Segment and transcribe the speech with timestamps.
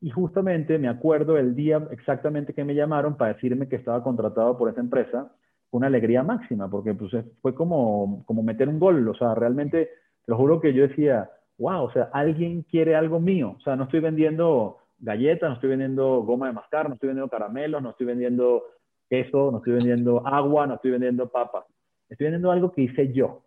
[0.00, 4.56] Y justamente me acuerdo el día exactamente que me llamaron para decirme que estaba contratado
[4.56, 5.30] por esa empresa.
[5.70, 9.06] Una alegría máxima, porque pues, fue como, como meter un gol.
[9.08, 9.90] O sea, realmente,
[10.24, 13.56] te lo juro que yo decía, wow, o sea, alguien quiere algo mío.
[13.58, 17.30] O sea, no estoy vendiendo galletas, no estoy vendiendo goma de mascar, no estoy vendiendo
[17.30, 18.64] caramelos, no estoy vendiendo
[19.08, 21.64] queso, no estoy vendiendo agua, no estoy vendiendo papas.
[22.08, 23.42] Estoy vendiendo algo que hice yo,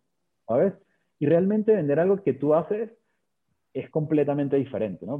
[0.48, 0.74] ¿sabes?
[1.20, 2.92] Y realmente vender algo que tú haces
[3.74, 5.20] es completamente diferente, ¿no?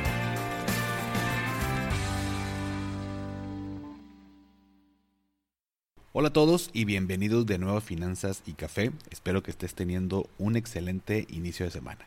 [6.13, 8.91] Hola a todos y bienvenidos de nuevo a Finanzas y Café.
[9.11, 12.03] Espero que estés teniendo un excelente inicio de semana.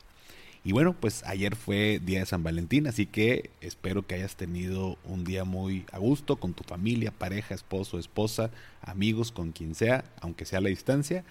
[0.62, 4.98] Y bueno, pues ayer fue día de San Valentín, así que espero que hayas tenido
[5.04, 8.50] un día muy a gusto con tu familia, pareja, esposo, esposa,
[8.82, 11.24] amigos, con quien sea, aunque sea a la distancia.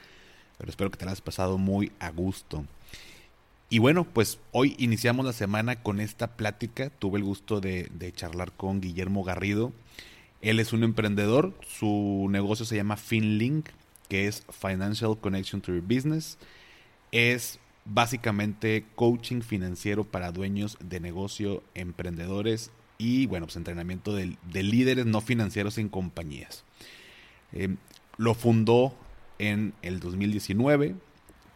[0.57, 2.65] Pero espero que te la hayas pasado muy a gusto.
[3.69, 6.89] Y bueno, pues hoy iniciamos la semana con esta plática.
[6.89, 9.73] Tuve el gusto de, de charlar con Guillermo Garrido
[10.43, 13.69] él es un emprendedor, su negocio se llama FinLink,
[14.09, 16.37] que es Financial Connection to Your Business.
[17.13, 25.05] Es básicamente coaching financiero para dueños de negocio, emprendedores y, bueno, pues entrenamiento de, líderes
[25.05, 26.65] no financieros en compañías.
[27.53, 27.77] Eh,
[28.17, 28.93] lo fundó
[29.39, 30.93] en el 2019.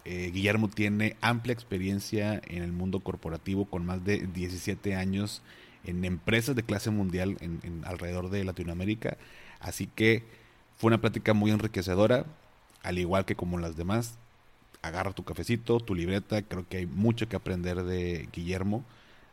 [0.06, 5.42] Eh, Guillermo tiene amplia experiencia en el mundo corporativo con más de 17 años
[5.88, 9.18] en empresas de clase mundial en, alrededor de Latinoamérica.
[9.60, 10.24] Así que
[10.78, 12.26] fue una plática muy enriquecedora,
[12.84, 14.20] al igual que como las demás.
[14.84, 18.86] Agarra tu cafecito, tu libreta, creo que hay mucho que aprender de Guillermo.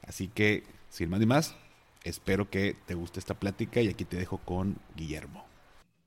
[0.06, 1.54] Así que, sin más ni más,
[2.02, 5.44] espero que te guste esta plática y aquí te dejo con Guillermo.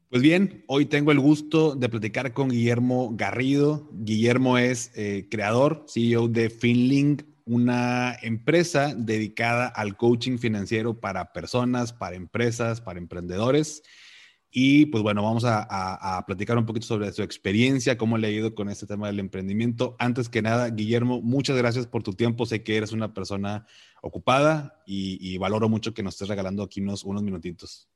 [0.09, 3.89] Pues bien, hoy tengo el gusto de platicar con Guillermo Garrido.
[3.91, 11.93] Guillermo es eh, creador, CEO de Finlink, una empresa dedicada al coaching financiero para personas,
[11.93, 13.83] para empresas, para emprendedores.
[14.51, 18.55] Y pues bueno, vamos a, platicar un poquito sobre su experiencia, cómo le ha ido
[18.55, 19.95] con este tema del emprendimiento.
[19.99, 22.45] Antes que nada, Guillermo, muchas gracias por tu tiempo.
[22.45, 23.65] Sé que eres una persona
[24.01, 27.89] ocupada y, valoro mucho que nos estés regalando aquí unos, unos minutitos.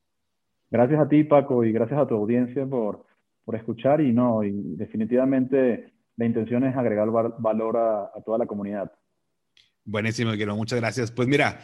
[0.69, 3.05] Gracias a ti, Paco, y gracias a tu audiencia por,
[3.43, 3.99] por escuchar.
[4.01, 8.91] Y no, y definitivamente la intención es agregar valor a toda la comunidad.
[9.85, 11.11] Buenísimo, Guillermo, muchas gracias.
[11.11, 11.59] Pues mira,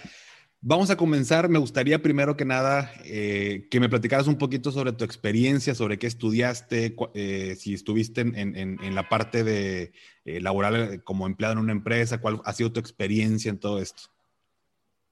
[0.61, 1.50] vamos a comenzar.
[1.50, 5.97] Me gustaría primero que nada eh, que me platicaras un poquito sobre tu experiencia, sobre
[5.97, 9.91] qué estudiaste, eh, si estuviste en, la parte de
[10.25, 14.03] eh, laboral como empleado en una empresa, cuál ha sido tu experiencia en todo esto.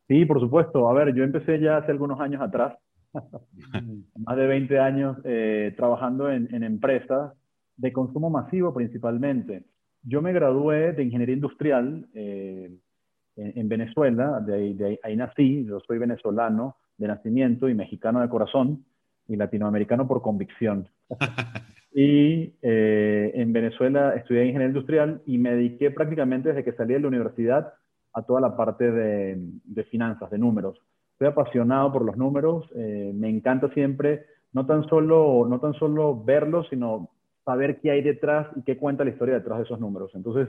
[0.08, 0.90] Sí, por supuesto.
[0.90, 2.76] A ver, yo empecé ya hace algunos años atrás,
[3.14, 5.18] más de 20 años
[5.76, 7.34] trabajando en, en empresas
[7.78, 9.64] de consumo masivo principalmente.
[10.04, 12.08] Yo me gradué de ingeniería industrial
[13.38, 18.30] en, Venezuela, de ahí, de ahí, nací, yo soy venezolano de nacimiento y mexicano de
[18.30, 18.86] corazón
[19.28, 20.88] y latinoamericano por convicción.
[21.94, 27.02] y eh, en Venezuela estudié ingeniería industrial y me dediqué prácticamente desde que salí de
[27.02, 27.74] la universidad
[28.14, 30.80] a toda la parte de, de finanzas, de números.
[31.14, 34.26] Estoy apasionado por los números, eh, me encanta siempre
[34.56, 37.10] no tan, solo, no tan solo verlos, sino
[37.44, 40.12] saber qué hay detrás y qué cuenta la historia detrás de esos números.
[40.16, 40.48] Entonces,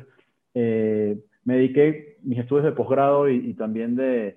[0.55, 4.37] eh, me dediqué, mis estudios de posgrado y, también de,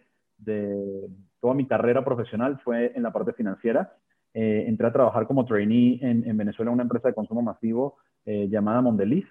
[1.42, 3.94] toda mi carrera profesional fue en la parte financiera.
[4.36, 8.48] Eh, entré a trabajar como trainee en, Venezuela en una empresa de consumo masivo eh,
[8.48, 9.26] llamada Mondeliz.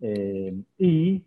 [0.00, 1.24] Eh, y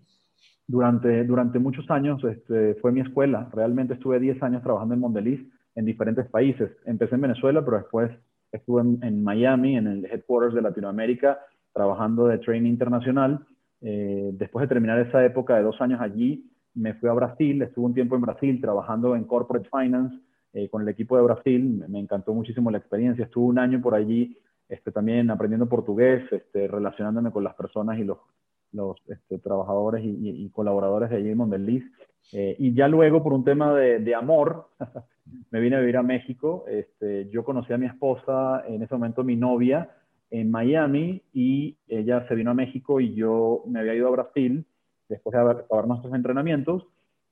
[0.66, 3.50] durante, durante muchos años este, fue mi escuela.
[3.52, 5.42] Realmente estuve 10 años trabajando en Mondeliz
[5.76, 6.72] en diferentes países.
[6.86, 8.10] Empecé en Venezuela, pero después
[8.54, 11.40] estuve en, en Miami, en el headquarters de Latinoamérica,
[11.74, 13.46] trabajando de training internacional
[13.82, 17.86] eh, después de terminar esa época de dos años allí, me fui a Brasil, estuve
[17.86, 20.16] un tiempo en Brasil trabajando en Corporate Finance
[20.54, 23.96] eh, con el equipo de Brasil, me, encantó muchísimo la experiencia, estuve un año por
[23.96, 24.38] allí
[24.68, 28.18] este, también aprendiendo portugués, este, relacionándome con las personas y los,
[28.72, 31.84] los este, trabajadores y, colaboradores de allí en Mondeliz.
[32.34, 34.68] Eh, y ya luego, por un tema de, de amor,
[35.52, 36.66] me vine a vivir a México.
[36.68, 39.90] Este, yo conocí a mi esposa, en ese momento mi novia,
[40.32, 44.66] en Miami y ella se vino a México y yo me había ido a Brasil
[45.08, 46.86] después de acabar nuestros entrenamientos.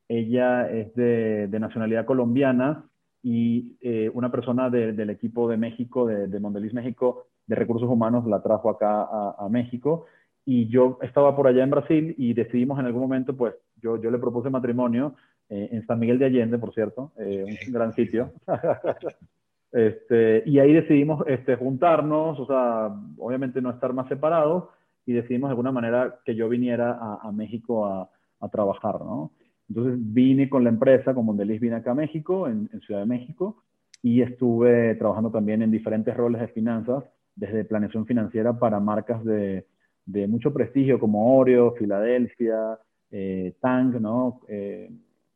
[0.08, 2.86] Ella es de, nacionalidad colombiana
[3.22, 8.26] y eh, una persona del equipo de México, de, de Mondeliz México, de recursos humanos,
[8.26, 9.08] la trajo acá
[9.38, 10.06] a, México.
[10.46, 14.12] y yo estaba por allá en Brasil y decidimos en algún momento, pues yo, yo
[14.12, 15.16] le propuse matrimonio
[15.50, 18.34] eh, en San Miguel de Allende, por cierto, eh, un gran sitio.
[19.72, 24.66] este, y ahí decidimos este, juntarnos, o sea, obviamente no estar más separados,
[25.06, 28.10] y decidimos de alguna manera que yo viniera a, México a,
[28.42, 29.32] a, trabajar, ¿no?
[29.70, 33.06] Entonces vine con la empresa, con Mondelis vine acá a México, en, en Ciudad de
[33.06, 33.64] México,
[34.02, 37.06] y estuve trabajando también en diferentes roles de finanzas,
[37.36, 39.66] desde planeación financiera para marcas de,
[40.08, 42.80] de mucho prestigio como Oreo, Filadelfia,
[43.12, 44.42] eh, Tang, ¿no?
[44.48, 44.90] Eh,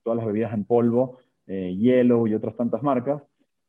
[0.03, 3.21] todas las bebidas en polvo, eh, Yellow y otras tantas marcas,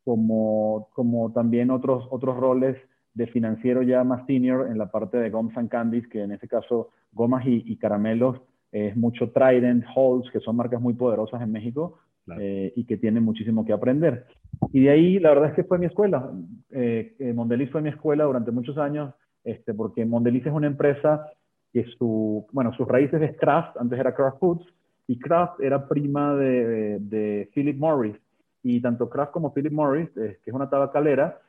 [0.05, 2.77] como, como también otros, otros roles
[3.15, 6.49] de financiero ya más senior en la parte de gums and candies, que en ese
[6.49, 8.41] caso gomas y, caramelos
[8.71, 11.99] es mucho Trident, Halls, que son marcas muy poderosas en México
[12.39, 14.27] eh, y que tienen muchísimo que aprender.
[14.73, 16.31] Y de ahí, la verdad es que fue mi escuela.
[16.71, 19.13] Eh, eh Mondeliz fue mi escuela durante muchos años,
[19.45, 21.27] este, porque Mondeliz es una empresa
[21.73, 24.67] que su, bueno, sus raíces es Kraft, antes era Kraft Foods,
[25.07, 28.17] y Kraft era prima de, de, Philip Morris.
[28.63, 31.41] Y tanto Kraft como Philip Morris, eh, que es una tabacalera,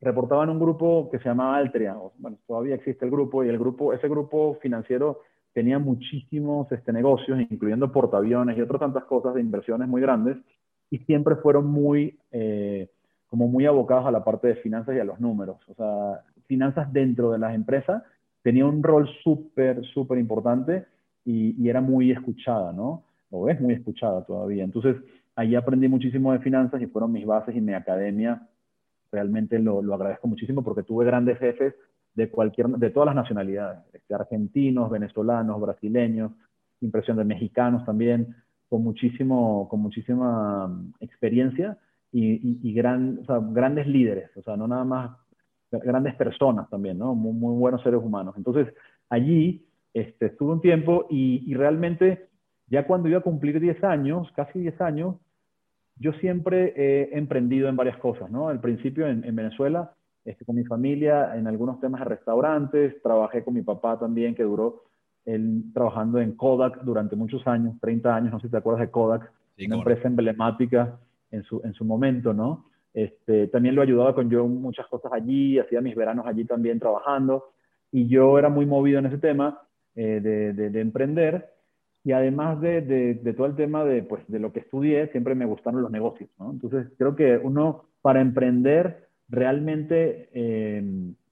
[0.00, 1.96] reportaban un grupo que se llamaba Altria.
[2.18, 5.20] Bueno, todavía existe el grupo y el grupo, ese grupo financiero
[5.52, 10.36] tenía muchísimos este, negocios, incluyendo portaaviones y otras tantas cosas de inversiones muy grandes,
[10.90, 12.90] y siempre fueron muy, eh,
[13.28, 15.56] como muy abocados a la parte de finanzas y a los números.
[15.68, 18.02] O sea, finanzas dentro de las empresas
[18.42, 20.84] tenía un rol súper, súper importante
[21.24, 23.02] y, era muy escuchada, ¿no?
[23.30, 24.62] O es muy escuchada todavía.
[24.62, 24.96] Entonces,
[25.36, 28.48] ahí aprendí muchísimo de finanzas y fueron mis bases y mi academia.
[29.12, 31.74] Realmente lo, lo agradezco muchísimo porque tuve grandes jefes
[32.14, 36.32] de, cualquier, de todas las nacionalidades, este, argentinos, venezolanos, brasileños,
[36.80, 38.34] impresión de mexicanos también,
[38.68, 41.78] con, muchísimo, con muchísima mm, experiencia
[42.10, 43.20] y, y, gran,
[43.52, 45.10] grandes líderes, o sea, no nada más
[45.70, 47.14] grandes personas también, ¿no?
[47.14, 48.34] Muy, muy buenos seres humanos.
[48.36, 48.72] Entonces,
[49.10, 52.28] allí este, estuve un tiempo y, realmente
[52.68, 55.16] ya cuando iba a cumplir 10 años, casi 10 años,
[55.98, 58.48] yo siempre he emprendido en varias cosas, ¿no?
[58.48, 59.92] Al principio en, Venezuela,
[60.24, 64.42] este, con mi familia, en algunos temas de restaurantes, trabajé con mi papá también, que
[64.42, 64.84] duró
[65.24, 68.90] él trabajando en Kodak durante muchos años, 30 años, no sé si te acuerdas de
[68.90, 69.32] Kodak,
[69.66, 70.98] una empresa emblemática
[71.30, 72.66] en su, en su momento, ¿no?
[72.94, 77.50] Este, también lo ayudaba con yo muchas cosas allí, hacía mis veranos allí también trabajando,
[77.90, 79.60] y yo era muy movido en ese tema,
[79.94, 81.54] eh, de, emprender.
[82.06, 85.82] Y además de, todo el tema de, pues, de lo que estudié, siempre me gustaron
[85.82, 86.30] los negocios.
[86.38, 90.84] Entonces, creo que uno, para emprender, realmente eh,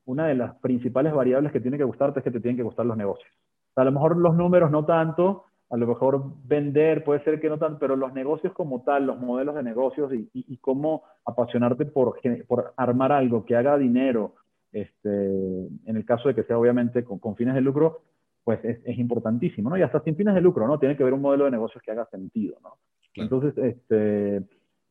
[0.05, 2.85] una de las principales variables que tiene que gustarte es que te tienen que gustar
[2.87, 3.31] los negocios.
[3.77, 7.57] a lo mejor los números no tanto, a lo mejor vender puede ser que no
[7.57, 12.19] tanto, pero los negocios como tal, los modelos de negocios y, cómo apasionarte por,
[12.49, 14.35] por armar algo que haga dinero,
[14.73, 18.01] este, en el caso de que sea obviamente con fines de lucro,
[18.45, 19.79] pues es, importantísimo, ¿no?
[19.79, 20.79] Y hasta sin fines de lucro, ¿no?
[20.79, 22.77] Tiene que haber un modelo de negocios que haga sentido, ¿no?
[23.15, 24.43] Entonces, este,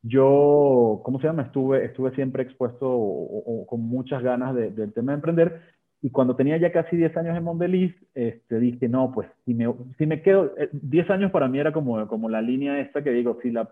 [0.01, 1.44] yo, ¿cómo se llama?
[1.44, 5.61] Estuve, estuve siempre expuesto o, con muchas ganas del tema de emprender.
[6.01, 9.73] Y cuando tenía ya casi 10 años en Mondeliz, este, dije, no, pues si me,
[9.97, 13.11] si me quedo, 10 eh, años para mí era como, como la línea esta que
[13.11, 13.69] digo, si la,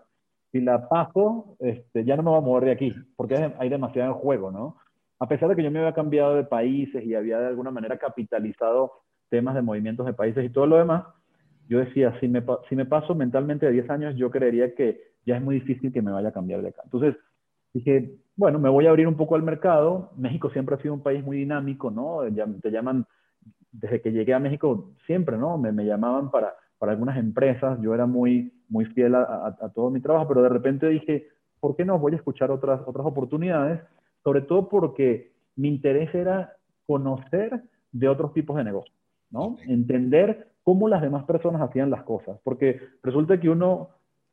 [0.50, 4.12] si la paso, este, ya no me voy a mover de aquí, porque hay demasiado
[4.12, 4.76] en juego, ¿no?
[5.18, 7.98] A pesar de que yo me había cambiado de países y había de alguna manera
[7.98, 9.01] capitalizado
[9.32, 11.04] temas de movimientos de países y todo lo demás,
[11.66, 15.36] yo decía, si me, si me paso mentalmente de 10 años, yo creería que ya
[15.36, 16.82] es muy difícil que me vaya a cambiar de acá.
[16.84, 17.16] Entonces
[17.72, 20.12] dije, bueno, me voy a abrir un poco al mercado.
[20.18, 22.20] México siempre ha sido un país muy dinámico, ¿no?
[22.60, 23.06] te llaman,
[23.70, 25.56] desde que llegué a México, siempre, ¿no?
[25.56, 29.88] Me, me llamaban para, para algunas empresas, yo era muy, muy fiel a, a, todo
[29.88, 31.98] mi trabajo, pero de repente dije, ¿por qué no?
[31.98, 33.80] Voy a escuchar otras, otras oportunidades,
[34.22, 36.52] sobre todo porque mi interés era
[36.86, 37.62] conocer
[37.92, 39.01] de otros tipos de negocios.
[39.32, 39.56] ¿No?
[39.66, 43.88] Entender cómo las demás personas hacían las cosas, porque resulta que uno,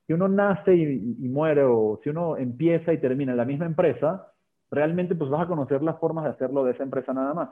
[0.06, 4.28] si uno nace y, muere o si uno empieza y termina en la misma empresa,
[4.70, 7.50] realmente pues vas a conocer las formas de hacerlo de esa empresa nada más.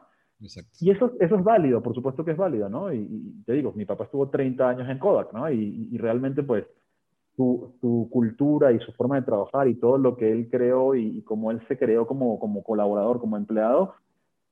[0.79, 2.93] Y eso, eso es válido, por supuesto que es válido, ¿no?
[2.93, 5.49] Y, te digo, mi papá estuvo 30 años en Kodak, ¿no?
[5.49, 6.65] Y, realmente pues
[7.35, 11.23] su, su, cultura y su forma de trabajar y todo lo que él creó y,
[11.23, 13.95] cómo él se creó como, como colaborador, como empleado,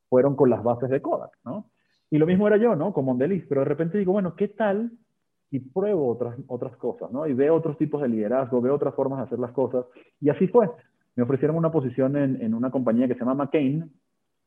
[0.10, 1.70] fueron con las bases de Kodak, ¿no?
[2.16, 2.94] Y lo mismo era yo, ¿no?
[2.94, 4.90] Con Mondeliz, pero de repente digo, bueno, ¿qué tal
[5.50, 7.28] si pruebo otras, otras cosas, ¿no?
[7.28, 9.86] Y veo otros tipos de liderazgo, veo otras formas de hacer las cosas.
[10.22, 10.70] Y así fue.
[11.18, 13.92] Me ofrecieron una posición en, en una compañía que se llama McCain,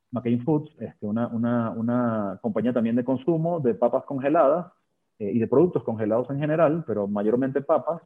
[0.09, 4.73] McCain Foods, este, una, una, una, compañía también de consumo de papas congeladas
[5.19, 8.01] eh, y de productos congelados en general, pero mayormente papas.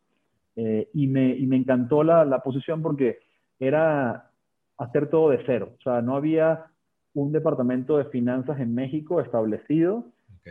[0.58, 3.20] Eh, y, me, y me encantó la, la posición porque
[3.62, 4.30] era
[4.78, 5.70] hacer todo de cero.
[5.80, 6.66] O sea, no había
[7.14, 10.06] un departamento de finanzas en México establecido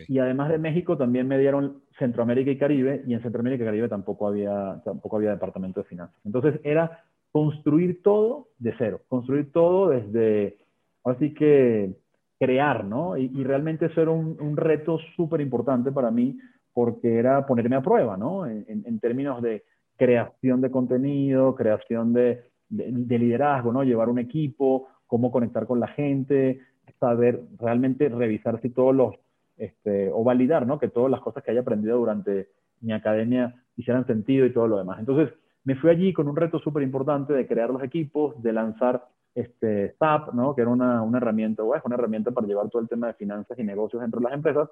[0.09, 3.89] Y además de México también me dieron Centroamérica y Caribe, y en Centroamérica y Caribe
[3.89, 6.17] tampoco había, tampoco había departamento de finanzas.
[6.25, 10.59] Entonces era construir todo de cero, construir todo desde,
[11.05, 11.95] así que
[12.39, 13.17] crear, ¿no?
[13.17, 16.39] Y, realmente eso era un, reto súper importante para mí
[16.73, 18.47] porque era ponerme a prueba, ¿no?
[18.47, 19.65] En, términos de
[19.97, 23.85] creación de contenido, creación de, de, liderazgo, ¿no?
[23.85, 26.63] Llevar un equipo, cómo conectar con la gente,
[26.99, 29.15] saber realmente revisar si todos los,
[29.59, 30.79] este, o validar, ¿no?
[30.79, 32.49] Que todas las cosas que haya aprendido durante
[32.81, 35.01] mi academia hicieran sentido y todo lo demás.
[35.01, 39.05] Entonces, me fui allí con un reto súper importante de crear los equipos, de lanzar
[39.35, 40.55] este, SAP, ¿no?
[40.55, 43.13] que era una, una herramienta, o es una herramienta para llevar todo el tema de
[43.13, 44.71] finanzas y negocios dentro de las empresas,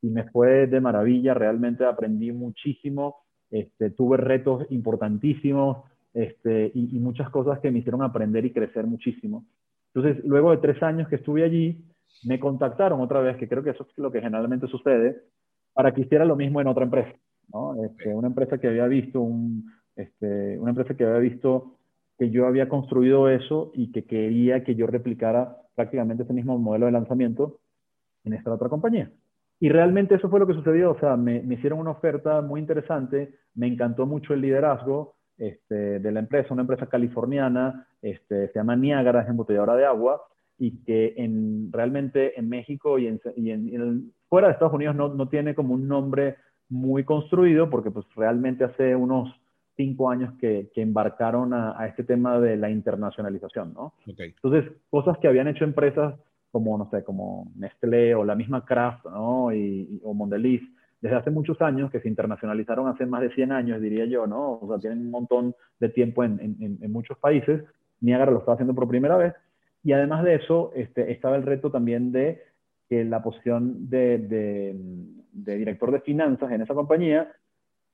[0.00, 3.16] y me fue de maravilla, realmente aprendí muchísimo,
[3.50, 5.84] este, tuve retos importantísimos
[6.14, 9.46] este, y, muchas cosas que me hicieron aprender y crecer muchísimo.
[9.94, 11.84] Entonces, luego de tres años que estuve allí,
[12.24, 15.22] me contactaron otra vez, que creo que eso es lo que generalmente sucede,
[15.72, 17.12] para que hiciera lo mismo en otra empresa.
[17.52, 17.74] ¿no?
[17.84, 19.20] Este, una empresa que había visto
[19.96, 21.76] este, una empresa que había visto
[22.18, 26.86] que yo había construido eso y que quería que yo replicara prácticamente ese mismo modelo
[26.86, 27.60] de lanzamiento
[28.24, 29.10] en esta otra compañía.
[29.58, 33.36] Y realmente eso fue lo que sucedió, o sea, me, hicieron una oferta muy interesante,
[33.54, 38.76] me encantó mucho el liderazgo este, de la empresa, una empresa californiana, este, se llama
[38.76, 40.22] Niagara, es embotelladora de agua,
[40.58, 45.54] y que en, realmente en México y, en, fuera de Estados Unidos no, no, tiene
[45.54, 46.36] como un nombre
[46.68, 49.28] muy construido, porque pues realmente hace unos
[49.76, 53.94] cinco años que, embarcaron a, este tema de la internacionalización, ¿no?
[54.06, 56.14] Entonces, cosas que habían hecho empresas
[56.50, 59.52] como, no sé, como Nestlé o la misma Kraft, ¿no?
[59.52, 60.62] Y, o Mondelez,
[61.02, 64.52] desde hace muchos años, que se internacionalizaron hace más de 100 años, diría yo, ¿no?
[64.52, 67.62] O sea, tienen un montón de tiempo en, en, muchos países.
[68.00, 69.34] Niagara lo estaba haciendo por primera vez.
[69.82, 72.42] Y además de eso, este, estaba el reto también de
[72.88, 74.18] que la posición de,
[75.32, 77.32] de director de finanzas en esa compañía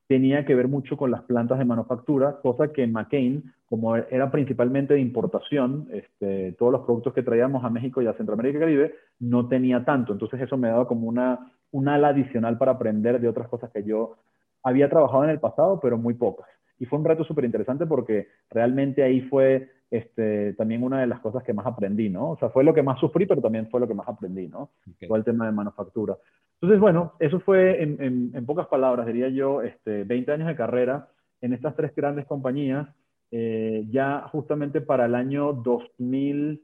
[0.09, 4.95] tenía que ver mucho con las plantas de manufactura, cosa que McCain, como era principalmente
[4.95, 8.95] de importación, este, todos los productos que traíamos a México y a Centroamérica y Caribe,
[9.19, 10.13] no tenía tanto.
[10.13, 13.83] Entonces eso me daba como una, una ala adicional para aprender de otras cosas que
[13.83, 14.17] yo
[14.63, 16.47] había trabajado en el pasado, pero muy pocas.
[16.79, 21.19] Y fue un reto súper interesante porque realmente ahí fue este, también una de las
[21.19, 22.31] cosas que más aprendí, ¿no?
[22.31, 24.69] O sea, fue lo que más sufrí, pero también fue lo que más aprendí, ¿no?
[25.05, 26.15] Todo el tema de manufactura.
[26.55, 31.07] Entonces, bueno, eso fue en, en, pocas palabras, diría yo, este, 20 años de carrera
[31.41, 32.87] en estas tres grandes compañías,
[33.31, 36.61] eh, ya justamente para el año 2000,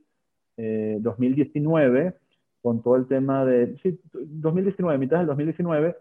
[1.00, 2.14] 2019, eh,
[2.66, 5.96] con todo el tema de, sí, 2019, mitad del 2019,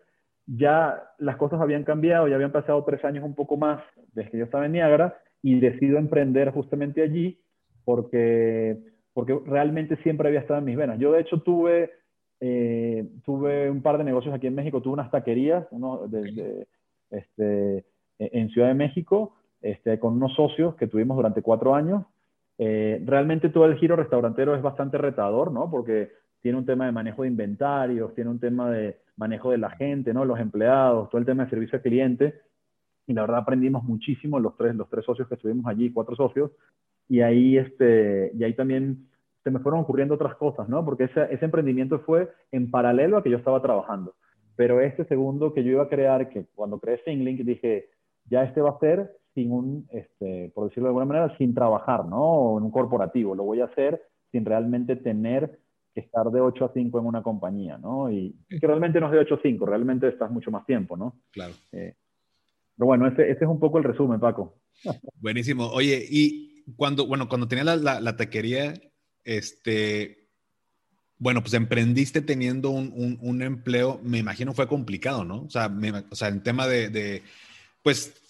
[0.47, 3.83] ya las cosas habían cambiado, ya habían pasado tres años un poco más
[4.15, 7.39] desde que yo estaba en Niagara y decido emprender justamente allí
[7.85, 8.79] porque,
[9.13, 10.99] porque realmente siempre había estado en mis venas.
[10.99, 11.91] Yo de hecho tuve
[12.41, 16.67] eh, tuve un par de negocios aquí en México, tuve unas taquerías, uno de,
[17.11, 17.85] este, e,
[18.33, 22.07] en Ciudad de México, este, con unos socios que tuvimos durante cuatro años.
[22.57, 25.71] Eh, realmente todo el giro restaurantero es bastante retador, ¿no?
[25.71, 29.71] Porque tiene un tema de manejo de inventarios, tiene un tema de manejo de la
[29.71, 30.27] gente, ¿no?
[30.27, 32.35] Los empleados, todo el tema de servicio al cliente.
[33.07, 36.51] Y la verdad aprendimos muchísimo los tres, los tres socios que estuvimos allí, cuatro socios.
[37.09, 39.09] Y ahí, este, y ahí también
[39.43, 40.85] se me fueron ocurriendo otras cosas, ¿no?
[40.85, 44.15] Porque ese, ese emprendimiento fue en paralelo a que yo estaba trabajando.
[44.55, 47.89] Pero este segundo que yo iba a crear, que cuando creé ThinkLink, dije,
[48.27, 52.05] ya este va a ser sin un, este, por decirlo de alguna manera, sin trabajar,
[52.05, 52.59] ¿no?
[52.59, 53.35] En un corporativo.
[53.35, 55.64] Lo voy a hacer sin realmente tener
[55.95, 58.11] que estar de 8 a 5 en una compañía, ¿no?
[58.11, 61.21] Y que realmente no es de 8 a 5, realmente estás mucho más tiempo, ¿no?
[61.31, 61.55] Claro.
[61.73, 61.95] Eh,
[62.77, 64.59] pero bueno, ese, ese, es un poco el resumen, Paco.
[65.21, 65.69] Buenísimo.
[65.69, 68.75] Oye, y cuando, bueno, cuando tenía la, la, la taquería,
[69.23, 70.29] este,
[71.19, 75.43] bueno, pues emprendiste teniendo un, un, empleo, me imagino fue complicado, ¿no?
[75.43, 75.73] O sea,
[76.11, 77.23] o sea en tema de, de,
[77.83, 78.21] pues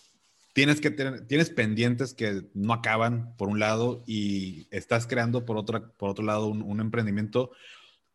[0.55, 5.59] tienes que tener, tienes pendientes que no acaban por un lado y estás creando por,
[5.59, 7.51] otra, por otro lado un, un emprendimiento.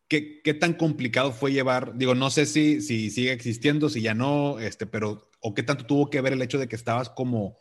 [0.08, 1.96] ¿Qué, ¿Qué, tan complicado fue llevar?
[1.96, 5.86] Digo, no sé si, si sigue existiendo, si ya no, este, pero, o qué tanto
[5.86, 7.58] tuvo que ver el hecho de que estabas como,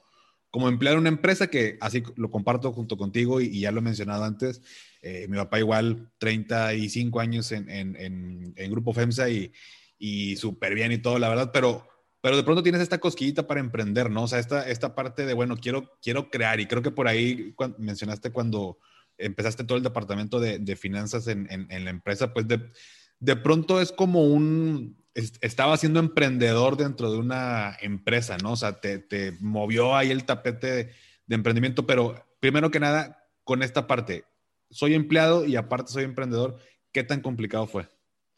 [0.50, 3.84] como empleado en una empresa que así lo comparto junto contigo y, ya lo he
[3.84, 4.62] mencionado antes,
[5.02, 9.52] eh, mi papá igual 35 años en, en, en, Grupo FEMSA y,
[10.00, 11.89] y súper bien y todo, la verdad, pero,
[12.22, 14.24] pero de pronto tienes esta cosquillita para emprender, ¿no?
[14.24, 17.56] O sea, esta, esta parte de, bueno, quiero, quiero crear y creo que por ahí
[17.78, 18.78] mencionaste cuando
[19.18, 22.72] empezaste todo el departamento de, de finanzas en, en, la empresa, pues de,
[23.20, 28.54] de pronto es como un, estaba siendo emprendedor dentro de una empresa, ¿no?
[28.54, 30.92] O sea, te, te movió ahí el tapete
[31.28, 34.26] de, emprendimiento, pero primero que nada, con esta parte,
[34.72, 36.58] soy empleado y aparte soy emprendedor,
[36.92, 37.88] ¿qué tan complicado fue?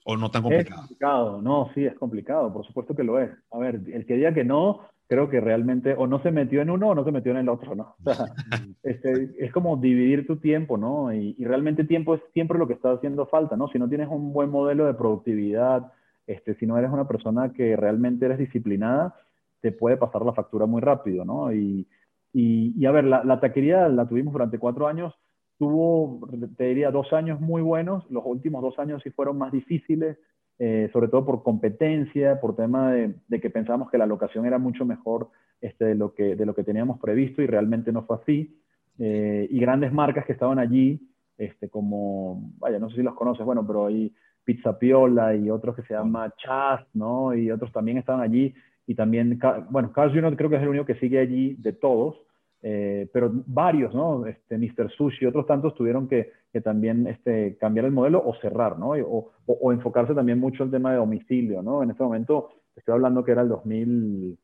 [0.03, 0.75] ¿O no tan complicado?
[0.75, 3.31] Es complicado, no, sí, es complicado, por supuesto que lo es.
[3.51, 6.69] A ver, el que diga que no, creo que realmente o no se metió en
[6.69, 7.95] uno o no se metió en el otro, ¿no?
[8.03, 8.25] O sea,
[8.83, 11.13] este, es como dividir tu tiempo, ¿no?
[11.13, 13.67] Y, y, realmente tiempo es siempre lo que está haciendo falta, ¿no?
[13.67, 15.91] Si no tienes un buen modelo de productividad,
[16.27, 19.15] este, si no eres una persona que realmente eres disciplinada,
[19.59, 21.53] te puede pasar la factura muy rápido, ¿no?
[21.53, 21.87] Y,
[22.33, 25.13] y, y a ver, la, la, taquería la tuvimos durante cuatro años,
[25.61, 26.27] tuvo,
[26.57, 30.17] te diría, dos años muy buenos, los últimos dos años sí fueron más difíciles,
[30.57, 34.57] eh, sobre todo por competencia, por tema de, de, que pensábamos que la locación era
[34.57, 35.29] mucho mejor
[35.61, 38.59] este, de, lo que, de lo que teníamos previsto y realmente no fue así.
[38.97, 40.99] Eh, y grandes marcas que estaban allí,
[41.37, 44.11] este, como, vaya, no sé si los conoces, bueno, pero hay
[44.43, 47.35] Pizza Piola y otros que se llama Chas, ¿no?
[47.35, 48.55] Y otros también estaban allí.
[48.87, 49.39] Y también,
[49.69, 50.35] bueno, Carl Jr.
[50.35, 52.15] creo que es el único que sigue allí de todos,
[52.63, 54.25] eh, pero varios, ¿no?
[54.25, 54.91] Este, Mr.
[54.91, 58.91] Sushi y otros tantos tuvieron que, que también este, cambiar el modelo o cerrar, ¿no?
[58.91, 61.81] O, o, o, enfocarse también mucho en el tema de domicilio, ¿no?
[61.81, 64.37] En este momento estoy hablando que era el 2000,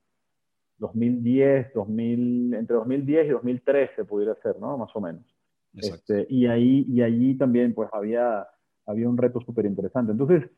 [0.79, 4.77] 2010, 2000, entre 2010 y 2013 pudiera ser, ¿no?
[4.77, 5.23] Más o menos.
[5.75, 8.47] Este, y, ahí, y allí también pues había,
[8.85, 10.11] había un reto súper interesante.
[10.11, 10.49] Entonces,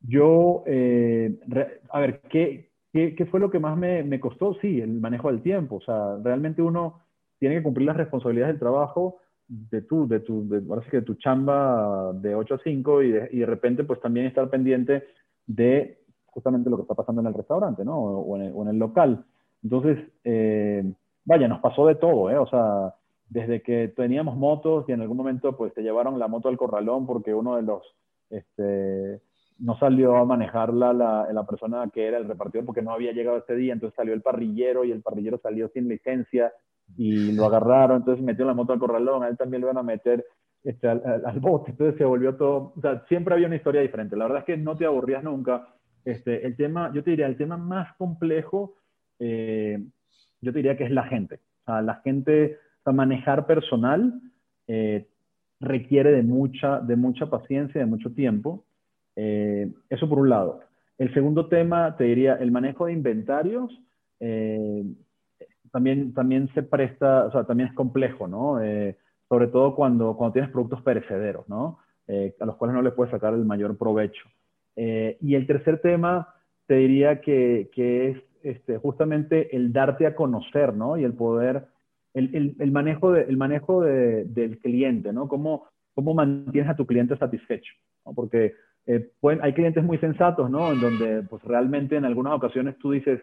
[0.00, 4.54] yo, eh, re, a ver, ¿qué, ¿qué, ¿qué, fue lo que más me, costó?
[4.60, 5.76] Sí, el manejo del tiempo.
[5.76, 7.00] O sea, realmente uno
[7.40, 11.16] tiene que cumplir las responsabilidades del trabajo de tu, de tu, de, que de tu
[11.16, 15.04] chamba de 8 a 5 y de, repente pues también estar pendiente
[15.44, 17.98] de justamente lo que está pasando en el restaurante, ¿no?
[17.98, 19.24] O en el, o en el local.
[19.62, 20.84] Entonces, eh,
[21.24, 22.38] vaya, nos pasó de todo, ¿eh?
[22.38, 22.94] O sea,
[23.28, 27.06] desde que teníamos motos y en algún momento pues te llevaron la moto al corralón
[27.06, 27.82] porque uno de los,
[28.30, 29.20] este,
[29.58, 33.38] no salió a manejarla la, la persona que era el repartidor porque no había llegado
[33.38, 36.52] ese día, entonces salió el parrillero y el parrillero salió sin licencia
[36.96, 39.82] y lo agarraron, entonces metió la moto al corralón, a él también lo iban a
[39.82, 40.24] meter
[40.62, 43.80] este, al, al, al, bote, entonces se volvió todo, o sea, siempre había una historia
[43.80, 45.68] diferente, la verdad es que no te aburrías nunca.
[46.04, 48.74] Este, el tema, yo te diría, el tema más complejo
[49.18, 49.78] eh,
[50.40, 51.40] yo te diría que es la gente.
[51.62, 54.20] O sea, la gente, o sea, manejar personal
[54.66, 55.06] eh,
[55.60, 58.64] requiere de mucha, de mucha paciencia, de mucho tiempo.
[59.16, 60.60] Eh, eso por un lado.
[60.98, 63.70] El segundo tema, te diría, el manejo de inventarios
[64.20, 64.84] eh,
[65.72, 68.60] también, también se presta, o sea, también es complejo, ¿no?
[69.28, 71.78] sobre todo cuando, cuando tienes productos perecederos, ¿no?
[72.06, 74.28] a los cuales no le puedes sacar el mayor provecho.
[74.76, 76.34] y el tercer tema,
[76.66, 80.96] te diría que, que es este, justamente el darte a conocer, ¿no?
[80.96, 81.66] Y el poder,
[82.12, 85.28] el, el, el manejo, de, el manejo de, del cliente, ¿no?
[85.28, 87.72] Cómo, cómo mantienes a tu cliente satisfecho,
[88.04, 88.14] ¿no?
[88.14, 88.54] Porque
[88.86, 90.72] eh, pueden, hay clientes muy sensatos, ¿no?
[90.72, 93.20] En donde, pues realmente en algunas ocasiones tú dices,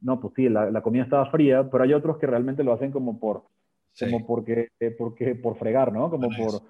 [0.00, 2.90] no, pues sí, la, la comida estaba fría, pero hay otros que realmente lo hacen
[2.90, 3.44] como por,
[3.92, 4.10] sí.
[4.10, 6.10] como porque, eh, porque, por fregar, ¿no?
[6.10, 6.62] Como por...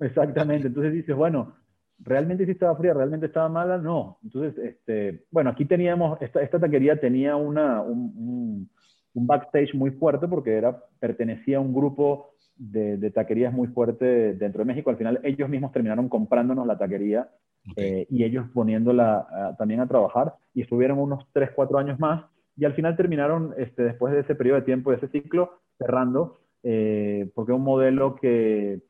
[0.00, 1.54] Exactamente, entonces dices, bueno,
[2.00, 2.94] ¿realmente sí estaba fría?
[2.94, 3.78] ¿Realmente estaba mala?
[3.78, 4.18] No.
[4.22, 8.70] Entonces, este, bueno, aquí teníamos, esta, esta taquería tenía una, un, un,
[9.14, 14.34] un, backstage muy fuerte porque era, pertenecía a un grupo de, de, taquerías muy fuerte
[14.34, 14.90] dentro de México.
[14.90, 17.28] Al final ellos mismos terminaron comprándonos la taquería
[17.70, 17.84] okay.
[17.84, 22.24] eh, y ellos poniéndola uh, también a trabajar y estuvieron unos 3, 4 años más
[22.56, 26.38] y al final terminaron, este, después de ese periodo de tiempo, de ese ciclo, cerrando,
[26.62, 28.80] eh, porque es un modelo que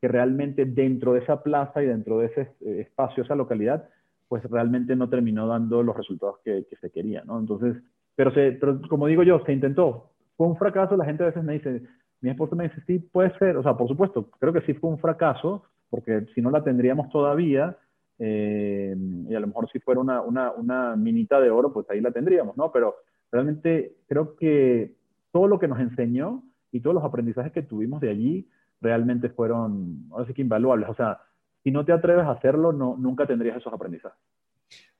[0.00, 3.88] que realmente dentro de esa plaza y dentro de ese eh, espacio, esa localidad,
[4.28, 7.38] pues realmente no terminó dando los resultados que, que se querían, ¿no?
[7.38, 7.82] Entonces,
[8.14, 10.10] pero, se, pero como digo yo, se intentó.
[10.36, 11.82] Fue un fracaso, la gente a veces me dice,
[12.20, 14.90] mi esposo me dice, sí, puede ser, o sea, por supuesto, creo que sí fue
[14.90, 17.76] un fracaso, porque si no la tendríamos todavía,
[18.18, 18.96] eh,
[19.28, 22.10] y a lo mejor si fuera una, una, una minita de oro, pues ahí la
[22.10, 22.72] tendríamos, ¿no?
[22.72, 22.96] Pero
[23.30, 24.94] realmente creo que
[25.32, 28.48] todo lo que nos enseñó y todos los aprendizajes que tuvimos de allí,
[28.80, 30.88] realmente fueron, ahora sí que invaluables.
[30.88, 31.20] O sea,
[31.62, 34.18] si no te atreves a hacerlo, no, nunca tendrías esos aprendizajes.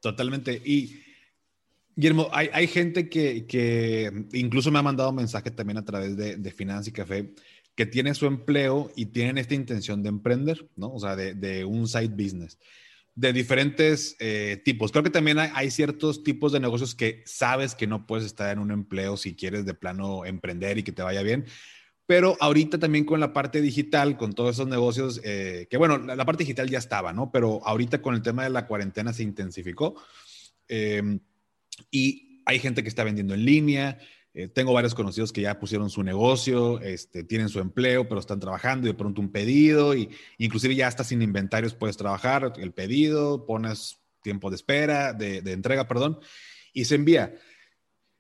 [0.01, 0.61] Totalmente.
[0.65, 1.01] Y,
[1.97, 6.37] Guillermo, hay, hay gente que, que, incluso me ha mandado mensaje también a través de,
[6.37, 7.33] de Finanza y Café,
[7.75, 10.93] que tiene su empleo y tienen esta intención de emprender, ¿no?
[10.93, 12.59] O sea, de, de un side business
[13.15, 14.93] de diferentes eh, tipos.
[14.93, 18.53] Creo que también hay, hay, ciertos tipos de negocios que sabes que no puedes estar
[18.53, 21.47] en un empleo si quieres de plano emprender y que te vaya bien.
[22.05, 26.15] Pero ahorita también con la parte digital, con todos esos negocios, eh, que bueno, la,
[26.15, 27.33] la, parte digital ya estaba, ¿no?
[27.33, 29.95] Pero ahorita con el tema de la cuarentena se intensificó.
[30.69, 31.19] Eh,
[31.91, 33.99] y hay gente que está vendiendo en línea.
[34.35, 38.39] Eh, tengo varios conocidos que ya pusieron su negocio, este, tienen su empleo, pero están
[38.39, 39.95] trabajando y de pronto un pedido.
[39.95, 45.41] Y inclusive ya hasta sin inventarios puedes trabajar el pedido, pones tiempo de espera, de,
[45.41, 46.19] de entrega, perdón,
[46.73, 47.35] y se envía.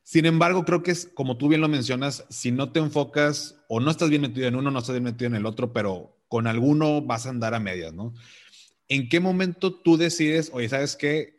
[0.02, 3.80] Sin embargo, creo que es, como tú bien lo mencionas, si no te enfocas o
[3.80, 6.46] no estás bien metido en uno, no estás bien metido en el otro, pero con
[6.46, 8.14] alguno vas a andar a medias, ¿no?
[8.88, 11.35] ¿En qué momento tú decides, oye, ¿sabes qué?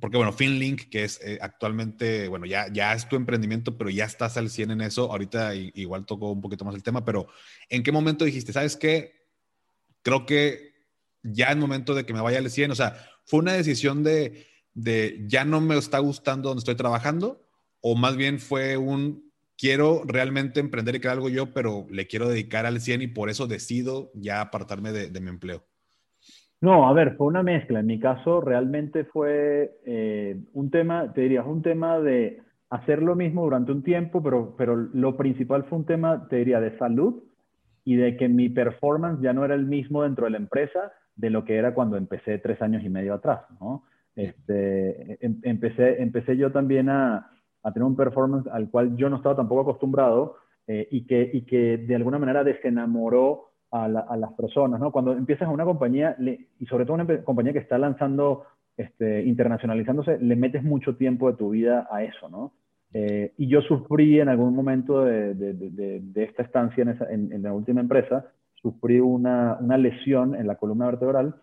[0.00, 4.04] Porque bueno, FinLink, que es eh, actualmente, bueno, ya, ya es tu emprendimiento, pero ya
[4.04, 5.10] estás al 100 en eso.
[5.10, 7.28] Ahorita igual tocó un poquito más el tema, pero
[7.68, 9.28] ¿en qué momento dijiste, sabes qué?
[10.02, 10.74] Creo que
[11.22, 12.70] ya es momento de que me vaya al 100.
[12.70, 17.48] O sea, ¿fue una decisión de, de ya no me está gustando donde estoy trabajando?
[17.80, 22.28] ¿O más bien fue un quiero realmente emprender y crear algo yo, pero le quiero
[22.28, 25.66] dedicar al 100 y por eso decido ya apartarme de, mi empleo?
[26.60, 27.80] No, a ver, fue una mezcla.
[27.80, 33.14] En mi caso realmente fue eh, un tema, te diría, un tema de hacer lo
[33.14, 37.22] mismo durante un tiempo, pero, pero lo principal fue un tema, te diría, de salud
[37.84, 41.30] y de que mi performance ya no era el mismo dentro de la empresa de
[41.30, 43.84] lo que era cuando empecé tres años y medio atrás, ¿no?
[44.14, 47.30] Este, em, empecé, empecé yo también a,
[47.62, 51.42] a tener un performance al cual yo no estaba tampoco acostumbrado eh, y, que, y
[51.42, 54.90] que de alguna manera desenamoró a, a las personas, ¿no?
[54.92, 56.16] Cuando empiezas a una compañía,
[56.58, 58.44] y sobre todo una compañía que está lanzando,
[58.76, 62.52] este, internacionalizándose, le metes mucho tiempo de tu vida a eso, ¿no?
[62.94, 67.32] Eh, y yo sufrí en algún momento de, de, de, esta estancia en, esa, en,
[67.32, 71.34] en, la última empresa, sufrí una, una lesión en la columna vertebral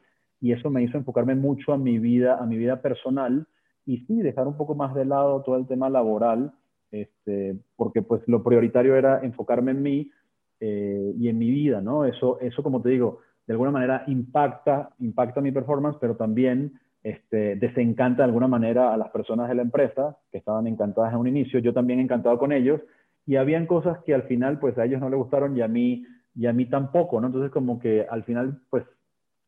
[0.41, 3.45] y eso me hizo enfocarme mucho a mi vida, a mi vida personal
[3.85, 6.51] y sí, dejar un poco más de lado todo el tema laboral,
[6.91, 10.11] este, porque pues lo prioritario era enfocarme en mí
[10.59, 12.05] eh, y en mi vida, ¿no?
[12.05, 17.55] Eso, eso, como te digo, de alguna manera impacta, impacta mi performance, pero también este,
[17.55, 21.27] desencanta de alguna manera a las personas de la empresa que estaban encantadas en un
[21.27, 22.81] inicio, yo también encantado con ellos,
[23.27, 26.05] y habían cosas que al final pues a ellos no les gustaron y a mí,
[26.35, 27.27] y a mí tampoco, ¿no?
[27.27, 28.83] Entonces como que al final pues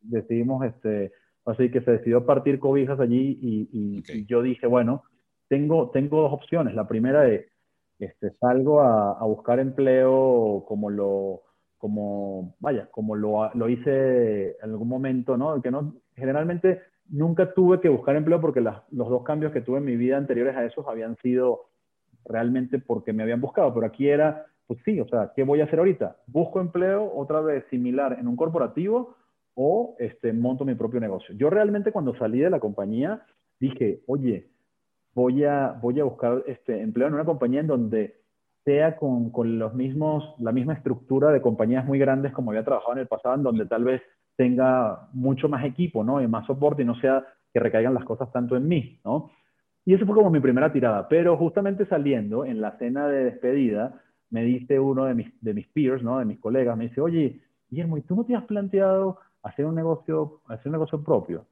[0.02, 1.12] decidimos este,
[1.48, 5.04] Así que se decidió partir cobijas allí y, yo dije, bueno,
[5.48, 6.76] tengo, tengo dos opciones.
[6.76, 7.46] La primera es,
[8.00, 11.42] este, salgo a, buscar empleo como lo,
[11.78, 15.62] como, vaya, como lo, lo, hice en algún momento, ¿no?
[15.62, 19.86] Que no, generalmente nunca tuve que buscar empleo porque los dos cambios que tuve en
[19.86, 21.70] mi vida anteriores a esos habían sido
[22.26, 25.64] realmente porque me habían buscado, pero aquí era, pues sí, o sea, ¿qué voy a
[25.64, 26.18] hacer ahorita?
[26.28, 29.16] ¿Busco empleo otra vez similar en un corporativo
[29.60, 31.34] o este, monto mi propio negocio.
[31.36, 33.24] Yo realmente cuando salí de la compañía
[33.60, 34.52] dije, oye,
[35.18, 38.18] voy a, voy a buscar este, empleo en una compañía en donde
[38.64, 42.94] sea con, con, los mismos, la misma estructura de compañías muy grandes como había trabajado
[42.94, 44.04] en el pasado, en donde tal vez
[44.36, 46.22] tenga mucho más equipo, ¿no?
[46.22, 49.32] Y más soporte y no sea que recaigan las cosas tanto en mí, ¿no?
[49.86, 51.08] Y eso fue como mi primera tirada.
[51.08, 54.00] Pero justamente saliendo, en la cena de despedida,
[54.30, 56.20] me dice uno de mis, de mis peers, ¿no?
[56.20, 59.74] De mis colegas, me dice, oye, Guillermo, ¿y tú no te has planteado hacer un
[59.74, 61.46] negocio, hacer un negocio propio.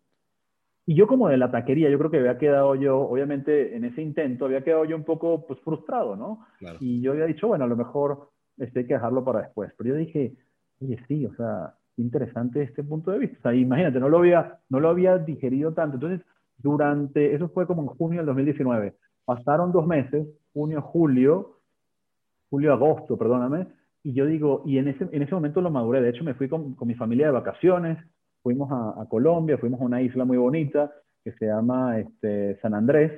[0.85, 4.01] Y yo como de la taquería, yo creo que había quedado yo, obviamente en ese
[4.01, 6.45] intento, había quedado yo un poco pues, frustrado, ¿no?
[6.79, 9.71] Y yo había dicho, bueno, a lo mejor este, hay que dejarlo para después.
[9.77, 10.33] Pero yo dije,
[10.81, 13.37] oye, sí, o sea, interesante este punto de vista.
[13.39, 15.95] O sea, imagínate, no lo había, no lo había digerido tanto.
[15.95, 16.21] Entonces,
[16.57, 18.93] durante, eso fue como en junio del 2019.
[19.25, 21.59] Pasaron dos meses, junio, julio,
[22.49, 23.67] julio, agosto, perdóname,
[24.03, 26.01] y yo digo, y en ese, en ese momento lo maduré.
[26.01, 27.97] De hecho, me fui con, con mi familia de vacaciones,
[28.45, 32.75] fuimos a, a, Colombia, fuimos a una isla muy bonita que se llama este, San
[32.75, 33.11] Andrés,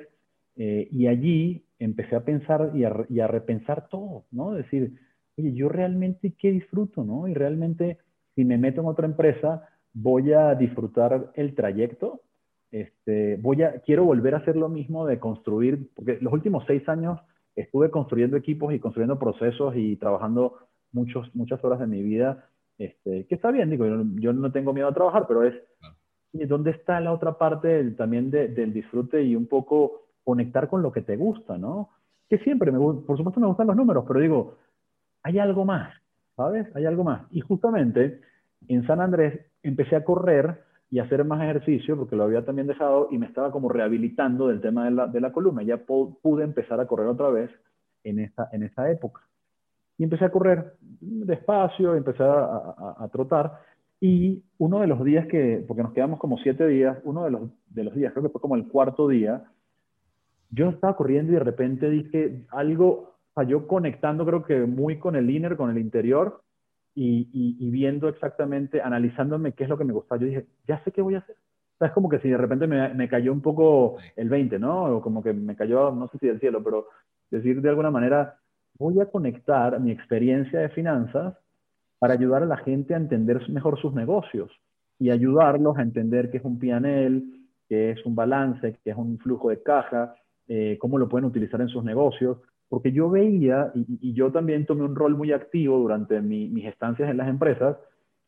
[0.56, 4.52] eh, y allí empecé a pensar y a, y a, repensar todo, ¿no?
[4.52, 4.94] Decir,
[5.36, 7.28] oye, yo realmente qué disfruto, ¿no?
[7.28, 7.98] Y realmente,
[8.34, 12.22] si me meto en otra empresa, voy a disfrutar el trayecto,
[12.70, 16.88] este, voy a, quiero volver a hacer lo mismo de construir, porque los últimos seis
[16.88, 17.20] años
[17.54, 20.54] estuve construyendo equipos y construyendo procesos y trabajando
[20.90, 23.86] muchos, muchas horas de mi vida, este, que está bien, digo,
[24.16, 25.54] yo, no tengo miedo a trabajar, pero es,
[26.32, 31.02] ¿dónde está la otra parte también del disfrute y un poco conectar con lo que
[31.02, 31.90] te gusta, ¿no?
[32.28, 34.56] Que siempre, me, por supuesto me gustan los números, pero digo,
[35.22, 35.92] hay algo más,
[36.36, 36.66] ¿sabes?
[36.76, 37.26] Hay algo más.
[37.32, 38.20] Y justamente
[38.68, 43.08] en San Andrés empecé a correr y hacer más ejercicio porque lo había también dejado
[43.10, 45.62] y me estaba como rehabilitando del tema de la, de la columna.
[45.62, 47.50] Ya pude empezar a correr otra vez
[48.04, 49.27] en esa, en esa época.
[49.98, 53.60] Y empecé a correr despacio, empecé a, trotar.
[54.00, 57.50] Y uno de los días que, porque nos quedamos como siete días, uno de los,
[57.68, 59.44] de los días, creo que fue como el cuarto día,
[60.50, 65.28] yo estaba corriendo y de repente dije algo, falló conectando creo que muy con el
[65.28, 66.42] inner, con el interior,
[67.00, 70.20] y, y, viendo exactamente, analizándome qué es lo que me gustaba.
[70.20, 71.36] Yo dije, ya sé qué voy a hacer.
[71.36, 74.58] O sea, es como que si de repente me, me, cayó un poco el 20,
[74.58, 74.96] ¿no?
[74.96, 76.88] O como que me cayó, no sé si del cielo, pero
[77.30, 78.38] decir de alguna manera,
[78.78, 81.34] voy a conectar mi experiencia de finanzas
[81.98, 84.50] para ayudar a la gente a entender mejor sus negocios
[84.98, 87.22] y ayudarlos a entender qué es un PNL,
[87.68, 90.14] qué es un balance, qué es un flujo de caja,
[90.46, 92.38] eh, cómo lo pueden utilizar en sus negocios.
[92.68, 97.16] Porque yo veía, y, yo también tomé un rol muy activo durante mis estancias en
[97.16, 97.76] las empresas,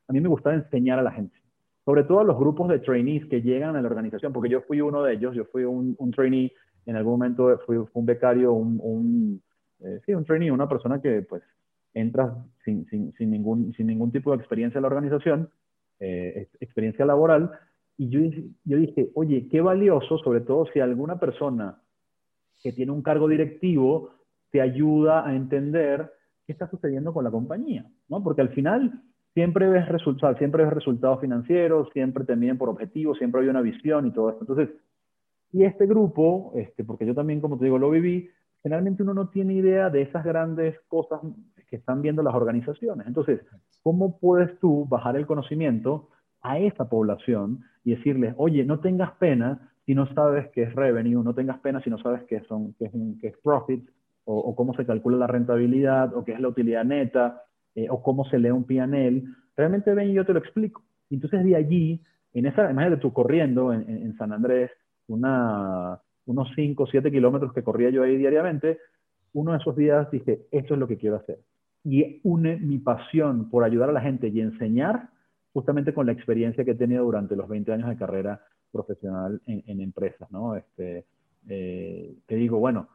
[0.08, 1.36] a mí me gustaba enseñar a la gente.
[1.84, 4.80] sobre todo a los grupos de trainees que llegan a la organización, porque yo fui
[4.80, 6.52] uno de ellos, yo fui un, trainee,
[6.86, 9.40] en algún momento fui, un becario, un
[9.84, 11.42] eh, sí, un trainee, una persona que pues
[11.94, 15.50] entra sin, sin, sin, ningún, sin ningún tipo de experiencia en la organización,
[15.98, 17.50] eh, experiencia laboral,
[17.96, 18.20] y yo,
[18.64, 21.82] yo dije, oye, qué valioso, sobre todo si alguna persona
[22.62, 24.10] que tiene un cargo directivo
[24.50, 26.10] te ayuda a entender
[26.46, 28.22] qué está sucediendo con la compañía, ¿no?
[28.22, 29.02] Porque al final
[29.34, 33.62] siempre ves resultados, siempre ves resultados financieros, siempre te miden por objetivos, siempre hay una
[33.62, 34.42] visión y todo esto.
[34.42, 34.70] Entonces,
[35.52, 38.30] y este grupo, este, porque yo también, como te digo, lo viví,
[38.62, 41.20] generalmente uno no tiene idea de esas grandes cosas
[41.68, 43.06] que están viendo las organizaciones.
[43.06, 43.40] Entonces,
[43.82, 46.08] ¿cómo puedes tú bajar el conocimiento
[46.42, 51.22] a esa población y decirles, oye, no tengas pena si no sabes qué es revenue,
[51.22, 53.88] no tengas pena si no sabes qué, son, qué, es, qué es profit,
[54.24, 57.42] o, o, cómo se calcula la rentabilidad, o qué es la utilidad neta,
[57.74, 59.24] eh, o cómo se lee un PNL,
[59.56, 60.82] realmente ven y yo te lo explico.
[61.08, 64.70] Entonces de allí, en esa, de tú corriendo en, en, San Andrés,
[65.08, 68.78] una, unos 5 o 7 kilómetros que corría yo ahí diariamente,
[69.33, 71.38] uno de esos días dije, esto es lo que quiero hacer.
[71.85, 75.09] Y une mi pasión por ayudar a la gente y enseñar
[75.52, 79.80] justamente con la experiencia que he tenido durante los 20 años de carrera profesional en,
[79.80, 80.54] empresas, ¿no?
[80.54, 81.04] Este,
[81.48, 82.88] eh, te digo, bueno,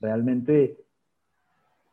[0.00, 0.76] realmente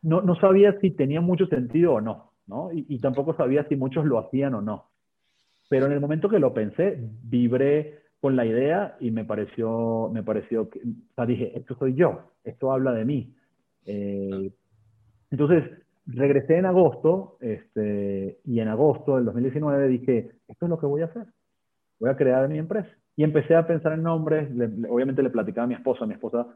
[0.01, 2.29] no, no sabía si tenía mucho sentido o no,
[2.73, 4.89] y, tampoco sabía si muchos lo hacían o no.
[5.69, 10.23] Pero en el momento que lo pensé, vibré con la idea y me pareció, me
[10.23, 13.33] pareció que, o sea, dije, esto soy yo, esto habla de mí.
[13.85, 14.51] Eh,
[15.31, 15.63] entonces,
[16.05, 21.01] regresé en agosto, este, y en agosto del 2019 dije, esto es lo que voy
[21.01, 21.27] a hacer.
[21.99, 22.89] Voy a crear mi empresa.
[23.15, 24.49] Y empecé a pensar en nombres,
[24.89, 26.47] obviamente le platicaba a mi esposa, mi esposa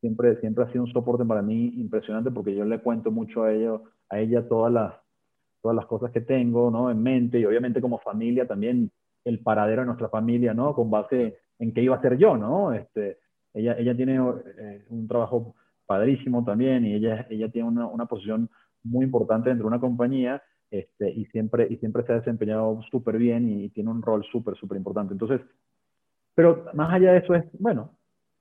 [0.00, 3.52] siempre, siempre ha sido un soporte para mí impresionante porque yo le cuento mucho a
[3.52, 4.94] ella, a ella todas las,
[5.62, 6.90] todas las cosas que tengo, ¿no?
[6.90, 8.90] En mente y obviamente como familia también
[9.24, 10.74] el paradero de nuestra familia, ¿no?
[10.74, 12.72] Con base en qué iba a ser yo, ¿no?
[12.72, 13.18] Este,
[13.54, 15.54] ella, ella tiene eh, un trabajo
[15.86, 18.48] padrísimo también y ella, ella tiene una, una posición
[18.82, 23.18] muy importante dentro de una compañía este, y, siempre, y siempre se ha desempeñado súper
[23.18, 25.12] bien y, tiene un rol súper, súper importante.
[25.12, 25.40] Entonces,
[26.34, 27.96] pero más allá de eso es, bueno,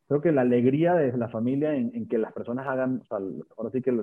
[0.08, 3.18] creo que la alegría de la familia en, en que las personas hagan, o sea,
[3.58, 3.94] ahora sí que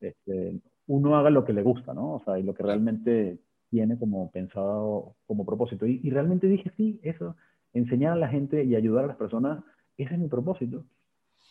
[0.00, 2.14] este, uno haga lo que le gusta, ¿no?
[2.14, 3.38] O sea, y lo que realmente
[3.70, 5.86] tiene como pensado como propósito.
[5.86, 7.36] Y, realmente dije, sí, eso,
[7.72, 9.62] enseñar a la gente y ayudar a las personas,
[9.96, 10.84] ese es mi propósito.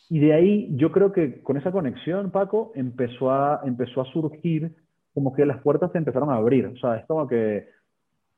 [0.08, 4.74] Y de ahí yo creo que con esa conexión, Paco, empezó a, empezó a surgir
[5.14, 6.66] como que las puertas se empezaron a abrir.
[6.66, 7.68] O sea, es como que,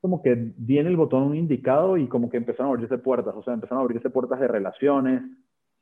[0.01, 3.35] como que viene el botón indicado y como que empezaron a abrirse puertas.
[3.35, 5.21] O sea, empezaron a abrirse puertas de relaciones.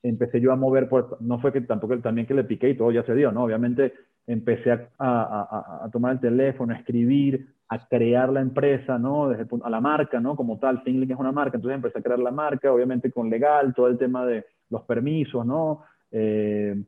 [0.04, 1.22] Empecé yo a mover puertas.
[1.22, 3.44] No fue que tampoco también que le piqué y todo ya se dio, ¿no?
[3.44, 3.94] Obviamente
[4.28, 9.30] empecé a, a, a, tomar el teléfono, a escribir, a crear la empresa, ¿no?
[9.30, 10.36] Desde a la marca, ¿no?
[10.36, 13.74] Como tal, Thinglink es una marca, entonces empecé a crear la marca, obviamente con legal,
[13.74, 15.84] todo el tema de los permisos, ¿no?
[16.12, 16.82] Eh,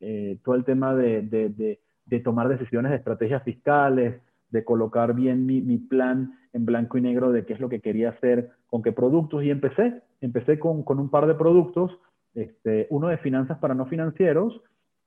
[0.00, 5.46] eh, todo el tema de, de, de, tomar decisiones de estrategias fiscales, de colocar bien
[5.46, 8.82] mi, mi, plan en blanco y negro de qué es lo que quería hacer, con
[8.82, 11.98] qué productos, y empecé, empecé con, con un par de productos,
[12.34, 14.62] este, uno de finanzas para no financieros,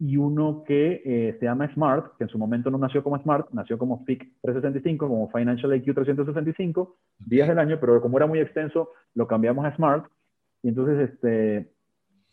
[0.06, 3.48] y uno que eh, se llama Smart, que en su momento no nació como Smart,
[3.54, 8.40] nació como FIC 365, como Financial IQ 365, días del año, pero como era muy
[8.40, 10.06] extenso, lo cambiamos a Smart.
[10.62, 11.72] Y entonces este,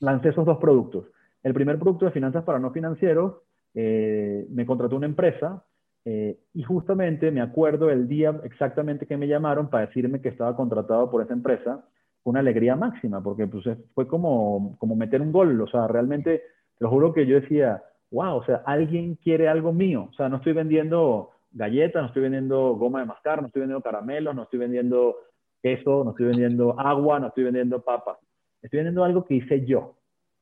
[0.00, 1.06] lancé esos dos productos.
[1.44, 3.36] El primer producto de finanzas para no financieros,
[3.74, 5.64] eh, me contrató una empresa
[6.04, 10.56] eh, y justamente me acuerdo el día exactamente que me llamaron para decirme que estaba
[10.56, 11.84] contratado por esa empresa,
[12.24, 16.42] una alegría máxima, porque pues, fue como, como meter un gol, o sea, realmente
[16.80, 20.08] te lo juro que yo decía, wow, o sea, alguien quiere algo mío.
[20.10, 23.82] O sea, no estoy vendiendo galletas, no estoy vendiendo goma de mascar, no estoy vendiendo
[23.82, 25.16] caramelos, no estoy vendiendo
[25.62, 28.16] queso, no estoy vendiendo agua, no estoy vendiendo papas.
[28.62, 29.96] Estoy vendiendo algo que hice yo,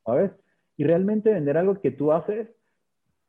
[0.04, 0.30] ¿sabes?
[0.76, 2.48] Y realmente vender algo que tú haces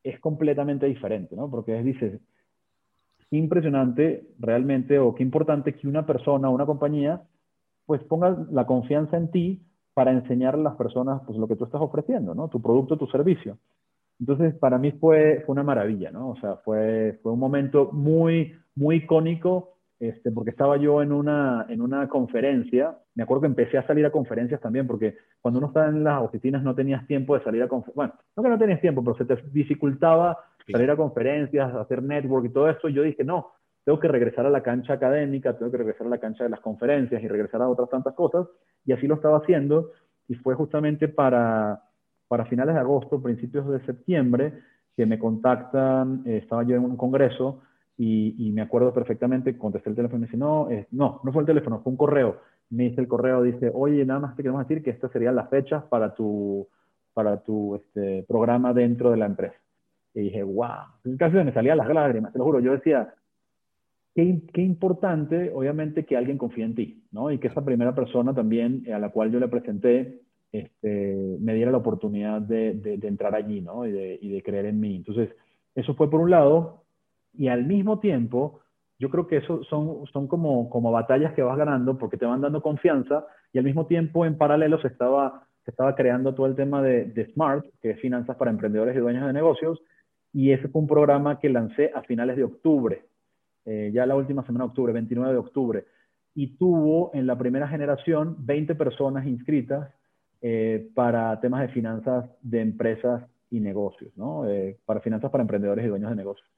[0.04, 1.50] es completamente diferente, ¿no?
[1.50, 2.20] Porque es, dices,
[3.32, 7.22] impresionante realmente o qué importante que una persona una compañía
[7.86, 9.62] pues ponga la confianza en ti
[10.00, 12.48] para enseñar a las personas pues, lo que tú estás ofreciendo, ¿no?
[12.48, 13.58] Tu producto, tu servicio.
[14.18, 16.30] Entonces, para mí fue, fue una maravilla, ¿no?
[16.30, 21.66] O sea, fue, fue un momento muy, muy icónico, este, porque estaba yo en una,
[21.68, 22.96] en una conferencia.
[23.14, 26.22] Me acuerdo que empecé a salir a conferencias también, porque cuando uno estaba en las
[26.22, 27.96] oficinas no tenías tiempo de salir a conferencias.
[27.96, 30.38] Bueno, no que no tenías tiempo, pero se te dificultaba
[30.72, 32.88] salir a conferencias, hacer network y todo eso.
[32.88, 33.52] Y yo dije, no,
[33.84, 36.60] tengo que regresar a la cancha académica, tengo que regresar a la cancha de las
[36.60, 38.46] conferencias y regresar a otras tantas cosas
[38.84, 39.92] y así lo estaba haciendo
[40.28, 41.82] y fue justamente para,
[42.28, 44.52] para finales de agosto, principios de septiembre,
[44.96, 47.62] que me contactan, eh, estaba yo en un congreso
[47.96, 51.46] y, me acuerdo perfectamente, contesté el teléfono y me dice, no, no, no fue el
[51.46, 52.38] teléfono, fue un correo.
[52.70, 55.50] Me dice el correo, dice, oye, nada más te queremos decir que estas serían las
[55.50, 56.66] fechas para tu,
[57.12, 59.56] para tu este, programa dentro de la empresa.
[60.14, 60.86] Y dije, wow,
[61.18, 62.60] casi me salían las lágrimas, te lo juro.
[62.60, 63.12] Yo decía,
[64.14, 67.30] qué, qué, importante, obviamente, que alguien confíe en ti, ¿no?
[67.30, 70.20] Y que esa primera persona también a la cual yo le presenté
[70.52, 73.86] este, me diera la oportunidad de, de, entrar allí, ¿no?
[73.86, 74.96] Y de, y de, creer en mí.
[74.96, 75.30] Entonces,
[75.74, 76.82] eso fue por un lado,
[77.32, 78.60] y al mismo tiempo,
[78.98, 82.40] yo creo que eso son, son como, como batallas que vas ganando porque te van
[82.40, 86.56] dando confianza, y al mismo tiempo, en paralelo, se estaba, se estaba creando todo el
[86.56, 89.80] tema de, de SMART, que es Finanzas para Emprendedores y Dueños de Negocios,
[90.32, 93.04] y ese fue un programa que lancé a finales de octubre,
[93.64, 95.84] eh, ya la última semana de octubre, 29 de octubre,
[96.34, 99.90] y tuvo en la primera generación 20 personas inscritas
[100.40, 104.48] eh, para temas de finanzas de empresas y negocios, ¿no?
[104.48, 106.48] Eh, para finanzas para emprendedores y dueños de negocios.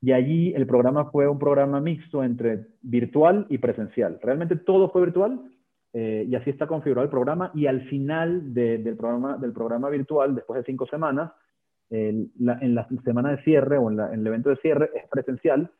[0.00, 4.18] Y allí el programa fue un programa mixto entre virtual y presencial.
[4.22, 5.40] Realmente todo fue virtual
[5.94, 7.50] y así está configurado el programa.
[7.54, 11.32] Y al final del, programa, del programa virtual, después de cinco semanas,
[11.88, 15.70] en la semana de cierre o en, en, el evento de cierre es presencial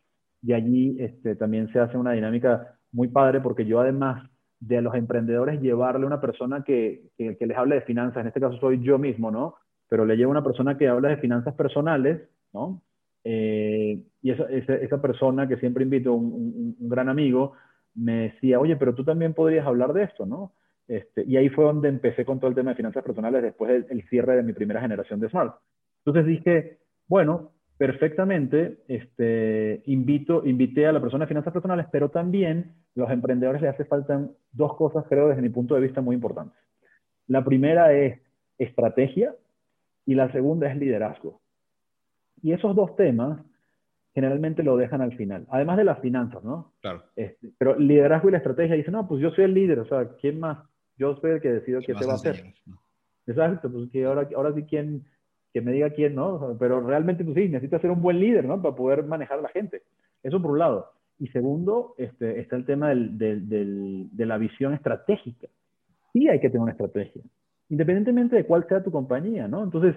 [0.42, 4.28] y allí este, también se hace una dinámica muy padre porque yo además
[4.60, 8.40] de a los emprendedores llevarle una persona que, que, les hable de finanzas, en este
[8.40, 9.56] caso soy yo mismo, ¿no?
[9.88, 12.22] Pero le llevo una persona que habla de finanzas personales,
[12.52, 12.82] ¿no?
[13.22, 17.52] Eh, y esa, esa, persona que siempre invito, un, un, gran amigo,
[17.94, 20.52] me decía, oye, pero tú también podrías hablar de esto, ¿no?
[20.88, 24.08] Este, y ahí fue donde empecé con todo el tema de finanzas personales después del
[24.08, 25.56] cierre de mi primera generación de Smart.
[26.04, 32.72] Entonces dije, bueno, perfectamente, este, invito, invité a la persona de finanzas personales, pero también
[32.94, 36.58] los emprendedores les hace falta dos cosas, creo, desde mi punto de vista muy importantes.
[37.26, 38.20] La primera es
[38.58, 39.34] estrategia
[40.06, 41.40] y la segunda es liderazgo.
[42.42, 43.40] Y esos dos temas
[44.14, 46.72] generalmente lo dejan al final, además de las finanzas, ¿no?
[46.80, 47.02] Claro.
[47.16, 50.08] Este, pero liderazgo y la estrategia dicen, no, pues yo soy el líder, o sea,
[50.18, 50.58] ¿quién más?
[50.96, 52.54] Yo soy el que decido qué te va a hacer.
[53.26, 55.04] Exacto, pues que ahora, ahora sí, ¿quién,
[55.56, 56.54] que me diga quién, ¿no?
[56.58, 58.60] Pero realmente, pues sí, necesita ser un buen líder, ¿no?
[58.60, 59.80] Para poder manejar a la gente.
[60.22, 60.90] Eso por un lado.
[61.18, 65.48] Y segundo, este, está el tema del, del, de la visión estratégica.
[66.12, 67.22] Sí hay que tener una estrategia,
[67.70, 69.64] independientemente de cuál sea tu compañía, ¿no?
[69.64, 69.96] Entonces,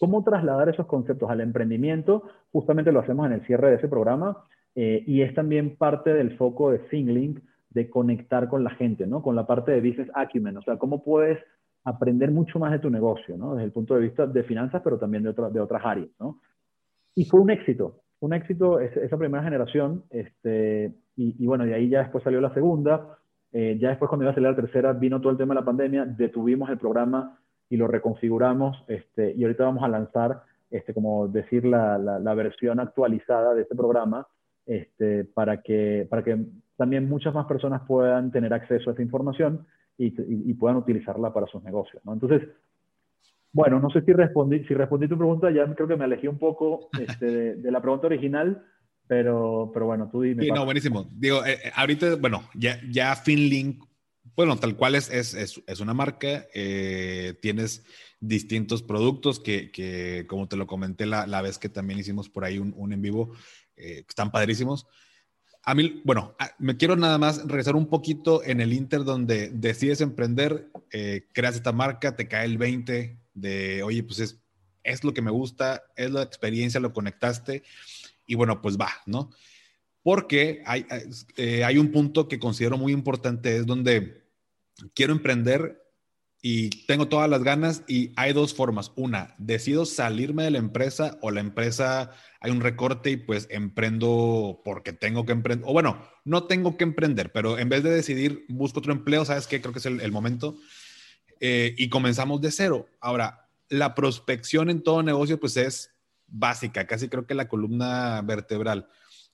[0.00, 2.24] ¿cómo trasladar esos conceptos al emprendimiento?
[2.50, 4.42] Justamente lo hacemos en el cierre de ese programa
[4.74, 7.38] eh, y es también parte del foco de ThinkLink
[7.70, 9.22] de conectar con la gente, ¿no?
[9.22, 11.38] Con la parte de business acumen, o sea, cómo puedes
[11.86, 13.54] aprender mucho más de tu negocio, ¿no?
[13.54, 16.40] Desde el punto de vista de finanzas, pero también de, de otras áreas, ¿no?
[17.14, 22.00] Y fue un éxito, un éxito esa primera generación, este, y, bueno, de ahí ya
[22.00, 23.16] después salió la segunda,
[23.52, 25.64] eh, ya después cuando iba a salir la tercera vino todo el tema de la
[25.64, 27.38] pandemia, detuvimos el programa
[27.70, 32.80] y lo reconfiguramos, este, y ahorita vamos a lanzar, este, como decir, la, la, versión
[32.80, 34.26] actualizada de este programa,
[34.66, 36.36] este, para, que, para que
[36.76, 39.66] también muchas más personas puedan tener acceso a esta información
[39.98, 42.02] y, puedan utilizarla para sus negocios.
[42.04, 42.12] ¿no?
[42.12, 42.42] Entonces,
[43.52, 46.38] bueno, no sé si respondí, si respondí tu pregunta, ya creo que me alejé un
[46.38, 48.62] poco este, de, la pregunta original,
[49.06, 50.44] pero, pero bueno, tú dime.
[50.44, 51.08] Sí, no, buenísimo.
[51.12, 53.84] Digo, eh, eh, ahorita, bueno, ya, ya FinLink,
[54.34, 57.86] bueno, tal cual es, es, es, una marca, eh, tienes
[58.20, 62.44] distintos productos que, que, como te lo comenté la, la, vez que también hicimos por
[62.44, 63.32] ahí un, un en vivo,
[63.76, 64.86] están padrísimos.
[65.68, 70.00] A mí, bueno, me quiero nada más regresar un poquito en el Inter donde decides
[70.00, 74.38] emprender, eh, creas esta marca, te cae el 20 de, oye, pues es,
[74.84, 77.64] es lo que me gusta, es la experiencia, lo conectaste
[78.28, 79.30] y bueno, pues va, ¿no?
[80.04, 80.86] Porque hay,
[81.36, 84.24] eh, hay un punto que considero muy importante, es donde
[84.94, 85.82] quiero emprender
[86.42, 88.92] y tengo todas las ganas y hay dos formas.
[88.94, 94.60] Una, decido salirme de la empresa o la empresa hay un recorte y pues emprendo
[94.64, 95.66] porque tengo que emprender.
[95.68, 99.46] O bueno, no tengo que emprender, pero en vez de decidir busco otro empleo, ¿sabes
[99.46, 99.60] qué?
[99.60, 100.56] Creo que es el, momento.
[101.40, 102.86] Eh, y comenzamos de cero.
[103.00, 105.90] Ahora, la prospección en todo negocio pues es
[106.28, 108.88] básica, casi creo que la columna vertebral.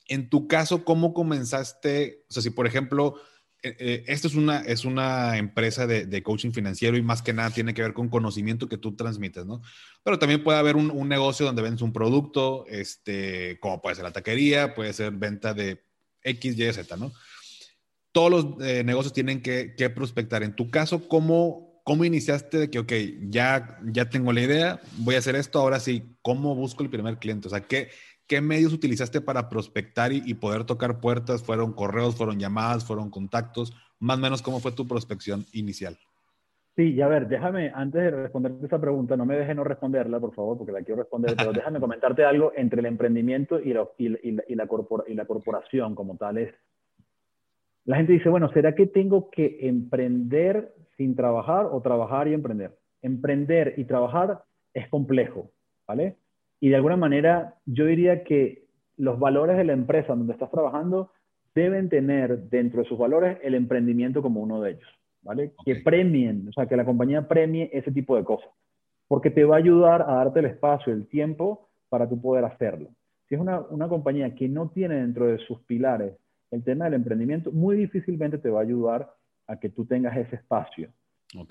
[0.09, 2.25] En tu caso, ¿cómo comenzaste?
[2.29, 3.17] O sea, si por ejemplo
[3.65, 7.51] eh, eh, esto es una, es una empresa de, coaching financiero y más que nada
[7.51, 9.63] tiene que ver con conocimiento que tú transmites, ¿no?
[10.03, 14.13] Pero también puede haber un, negocio donde vendes un producto, este, como puede ser la
[14.13, 15.81] taquería, puede ser venta de
[16.25, 17.13] X, Y, Z, ¿no?
[18.11, 20.43] Todos los eh, negocios tienen que, prospectar.
[20.43, 22.93] En tu caso, ¿cómo, ¿cómo iniciaste de que, ok,
[23.31, 27.19] ya, ya tengo la idea, voy a hacer esto, ahora sí, ¿cómo busco el primer
[27.19, 27.47] cliente?
[27.47, 27.91] O sea, ¿qué,
[28.33, 31.45] ¿Qué medios utilizaste para prospectar y, poder tocar puertas?
[31.45, 33.77] ¿Fueron correos, fueron llamadas, fueron contactos?
[33.99, 35.99] Más o menos, ¿cómo fue tu prospección inicial?
[36.75, 40.19] Sí, y a ver, déjame, antes de responderte esa pregunta, no me dejes no responderla,
[40.19, 43.87] por favor, porque la quiero responder, pero déjame comentarte algo entre el emprendimiento y la,
[43.99, 44.67] y, la, y, la
[45.09, 46.39] y la corporación como tal.
[46.39, 46.55] Es,
[47.85, 52.79] la gente dice, bueno, ¿será que tengo que emprender sin trabajar o trabajar y emprender?
[53.03, 55.51] Emprender y trabajar es complejo,
[55.87, 56.17] ¿vale?
[56.63, 61.11] Y de alguna manera yo diría que los valores de la empresa donde estás trabajando
[61.57, 64.89] deben tener dentro de sus valores el emprendimiento como uno de ellos.
[65.23, 65.55] ¿vale?
[65.65, 68.49] Que premien, o sea, que la compañía premie ese tipo de cosas,
[69.09, 72.91] porque te va a ayudar a darte el espacio, el tiempo para tú poder hacerlo.
[73.29, 76.15] Si es una, una compañía que no tiene dentro de sus pilares
[76.53, 79.13] el tema del emprendimiento, muy difícilmente te va a ayudar
[79.49, 80.91] a que tú tengas ese espacio.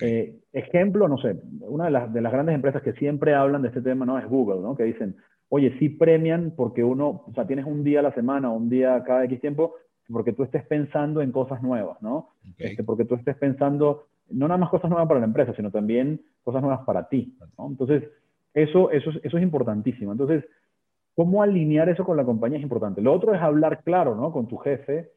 [0.00, 3.68] Eh, ejemplo, no sé, una de las, de las, grandes empresas que siempre hablan de
[3.68, 4.16] este tema ¿no?
[4.16, 4.76] es Google, ¿no?
[4.76, 5.16] que dicen,
[5.48, 9.02] oye, sí premian porque uno, o sea, tienes un día a la semana, un día
[9.04, 9.74] cada X tiempo
[10.10, 12.30] porque tú estés pensando en cosas nuevas, ¿no?
[12.58, 16.20] Este, porque tú estés pensando no nada más cosas nuevas para la empresa, sino también
[16.42, 17.66] cosas nuevas para ti, ¿no?
[17.66, 18.04] Entonces,
[18.54, 20.12] eso, eso, eso es importantísimo.
[20.12, 20.44] Entonces,
[21.14, 23.00] cómo alinear eso con la compañía es importante.
[23.00, 24.32] Lo otro es hablar claro, ¿no?
[24.32, 25.10] Con tu jefe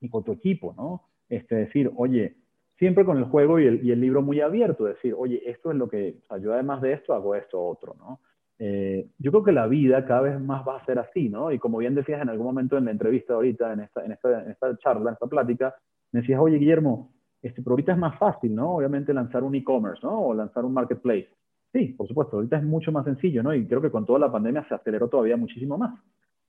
[0.00, 1.02] y con tu equipo, ¿no?
[1.28, 2.36] Este, decir, oye,
[2.78, 6.16] siempre con el juego y el, libro muy abierto, decir, oye, esto es lo que,
[6.28, 8.20] o yo además de esto hago esto otro, ¿no?
[8.58, 11.50] Eh, yo creo que la vida cada vez más va a ser así, ¿no?
[11.50, 14.70] Y como bien decías en algún momento en la entrevista ahorita, en esta, en esta,
[14.70, 15.74] en charla, en esta plática,
[16.12, 17.12] me decías, oye, Guillermo,
[17.42, 18.76] este, pero ahorita es más fácil, ¿no?
[18.76, 20.20] Obviamente lanzar un e-commerce, ¿no?
[20.20, 21.28] O lanzar un marketplace.
[21.72, 23.52] Sí, por supuesto, ahorita es mucho más sencillo, ¿no?
[23.52, 26.00] Y creo que con toda la pandemia se aceleró todavía muchísimo más,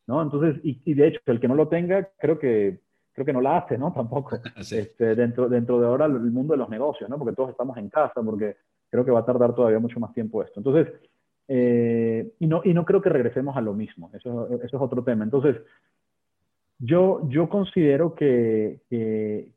[0.06, 0.22] ¿no?
[0.22, 2.85] Entonces, y de hecho, el que no lo tenga, creo que
[3.16, 3.92] creo que no la hace, ¿no?
[3.96, 4.38] Tampoco.
[4.58, 7.18] Este, dentro, dentro de ahora el mundo de los negocios, ¿no?
[7.18, 8.58] Porque todos estamos en casa, porque
[8.90, 10.60] creo que va a tardar todavía mucho más tiempo esto.
[10.60, 10.94] Entonces,
[11.48, 15.04] eh, y, no, y no creo que regresemos a lo mismo, eso, eso es otro
[15.04, 15.24] tema.
[15.24, 15.58] Entonces,
[16.80, 19.52] yo, yo considero que, que,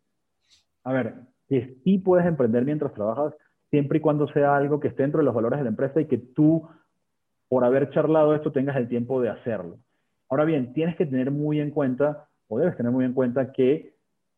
[0.84, 1.14] a ver,
[1.48, 3.34] que sí puedes emprender mientras trabajas,
[3.70, 6.06] siempre y cuando sea algo que esté dentro de los valores de la empresa y
[6.06, 6.68] que tú,
[7.48, 9.78] por haber charlado esto, tengas el tiempo de hacerlo.
[10.28, 13.94] Ahora bien, tienes que tener muy en cuenta, o debes tener muy en cuenta, que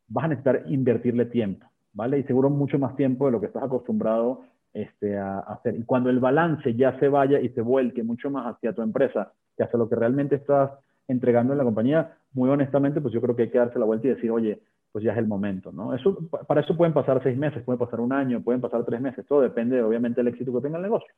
[0.09, 2.19] vas a necesitar invertirle tiempo, ¿vale?
[2.19, 4.43] Y seguro mucho más tiempo de lo que estás acostumbrado
[4.73, 5.77] este, a, hacer.
[5.77, 9.33] Y cuando el balance ya se vaya y se vuelque mucho más hacia tu empresa
[9.57, 10.71] que hacia lo que realmente estás
[11.09, 14.07] entregando en la compañía, muy honestamente, pues yo creo que hay que darse la vuelta
[14.07, 14.61] y decir, oye,
[14.93, 15.95] pues ya es el momento, ¿no?
[15.95, 19.25] Eso, para eso pueden pasar seis meses, puede pasar un año, pueden pasar tres meses,
[19.27, 21.13] todo depende, obviamente, del éxito que tenga el negocio.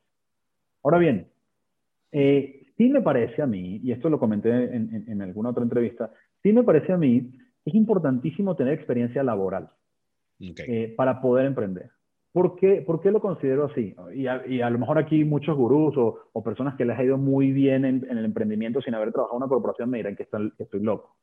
[0.82, 1.28] Ahora bien,
[2.10, 6.10] eh, sí me parece a mí, y esto lo comenté en, en, alguna otra entrevista,
[6.42, 7.32] sí me parece a mí
[7.64, 9.70] es importantísimo tener experiencia laboral
[10.40, 11.90] eh, para poder emprender.
[12.32, 13.94] ¿Por qué, ¿Por qué, lo considero así?
[14.14, 17.04] Y a, y a, lo mejor aquí muchos gurús o, o, personas que les ha
[17.04, 20.16] ido muy bien en, en, el emprendimiento sin haber trabajado en una corporación me dirán
[20.16, 21.14] que estoy, que estoy loco.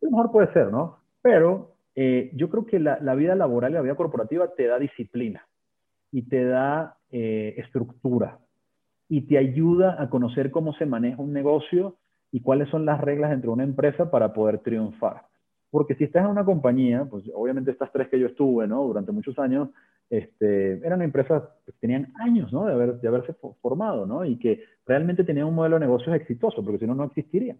[0.00, 0.98] A lo mejor puede ser, ¿no?
[1.20, 4.78] Pero eh, yo creo que la, la, vida laboral y la vida corporativa te da
[4.78, 5.44] disciplina
[6.12, 8.38] y te da eh, estructura
[9.08, 11.96] y te ayuda a conocer cómo se maneja un negocio
[12.34, 15.22] y cuáles son las reglas dentro de una empresa para poder triunfar.
[15.70, 18.82] Porque si estás en una compañía, pues obviamente estas tres que yo estuve, ¿no?
[18.82, 19.68] Durante muchos años,
[20.10, 22.66] este, eran empresas que tenían años, ¿no?
[22.66, 24.24] De, haber, de haberse formado, ¿no?
[24.24, 27.54] Y que realmente tenían un modelo de negocios exitoso, porque si no, no existiría.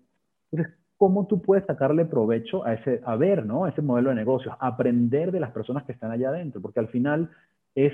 [0.51, 3.69] Entonces, ¿cómo tú puedes sacarle provecho a ese, a ver, ¿no?
[3.69, 7.31] Ese modelo de negocios, aprender de las personas que están allá adentro, porque al final
[7.77, 7.93] es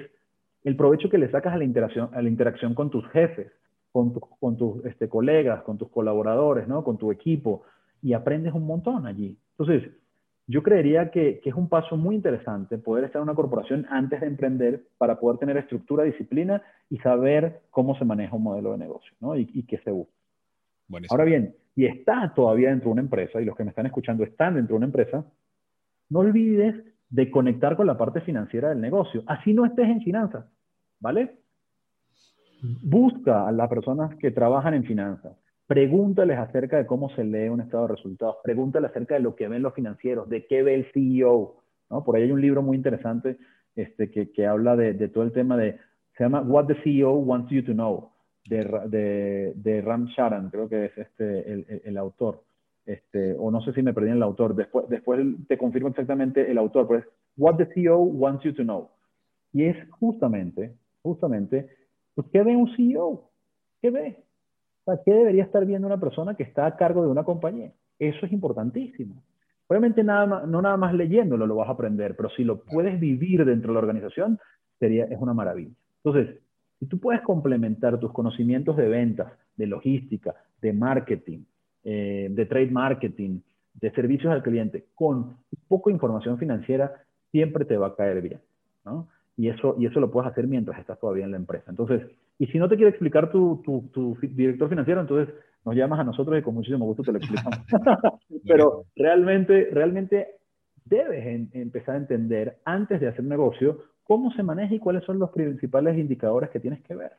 [0.64, 3.52] el provecho que le sacas a la interacción, a la interacción con tus jefes,
[3.92, 6.84] con, tu, con tus este, colegas, con tus colaboradores, ¿no?
[6.84, 7.62] Con tu equipo,
[8.02, 9.36] y aprendes un montón allí.
[9.58, 9.90] Entonces,
[10.46, 14.20] yo creería que, que, es un paso muy interesante poder estar en una corporación antes
[14.20, 18.78] de emprender para poder tener estructura, disciplina y saber cómo se maneja un modelo de
[18.78, 19.36] negocio ¿no?
[19.36, 20.12] y, y qué se busca.
[21.08, 24.24] Ahora bien, si estás todavía dentro de una empresa y los que me están escuchando
[24.24, 25.24] están dentro de una empresa,
[26.08, 26.74] no olvides
[27.08, 29.22] de conectar con la parte financiera del negocio.
[29.26, 30.46] Así no estés en finanzas,
[30.98, 31.36] ¿vale?
[32.62, 35.32] Busca a las personas que trabajan en finanzas
[35.70, 39.46] Pregúntales acerca de cómo se lee un estado de resultados, pregúntales acerca de lo que
[39.46, 41.62] ven los financieros, de qué ve el CEO.
[41.88, 42.02] ¿no?
[42.02, 43.36] Por ahí hay un libro muy interesante
[43.76, 45.78] este, que, habla de, todo el tema de,
[46.18, 48.10] se llama What the CEO Wants You to Know,
[48.48, 52.42] de, Ram Charan, creo que es este, el, autor.
[52.84, 56.50] Este, o no sé si me perdí en el autor, después, después te confirmo exactamente
[56.50, 57.06] el autor, pero es
[57.36, 58.88] What the CEO Wants You to Know.
[59.52, 61.68] Y es justamente, justamente,
[62.14, 63.30] pues, ¿qué ve un CEO?
[63.80, 64.24] ¿Qué ve?
[65.04, 67.72] ¿qué debería estar viendo una persona que está a cargo de una compañía?
[67.98, 69.22] Eso es importantísimo.
[69.68, 72.98] Obviamente nada más, no nada más leyéndolo lo vas a aprender, pero si lo puedes
[72.98, 74.38] vivir dentro de la organización,
[74.78, 75.70] sería, es una maravilla.
[76.02, 76.40] Entonces,
[76.80, 81.44] si tú puedes complementar tus conocimientos de ventas, de logística, de marketing,
[81.84, 83.40] eh, de trade marketing,
[83.74, 85.36] de servicios al cliente, con
[85.68, 86.92] poco información financiera,
[87.30, 88.40] siempre te va a caer bien.
[88.84, 89.08] ¿no?
[89.36, 91.70] Y eso, y eso lo puedes hacer mientras estás todavía en la empresa.
[91.70, 92.02] Entonces,
[92.38, 96.04] y si no te quiere explicar tu, tu, tu director financiero, entonces nos llamas a
[96.04, 97.58] nosotros y con muchísimo gusto te lo explicamos.
[98.46, 100.40] Pero realmente, realmente
[100.84, 105.30] debes empezar a entender antes de hacer negocio cómo se maneja y cuáles son los
[105.30, 107.12] principales indicadores que tienes que ver.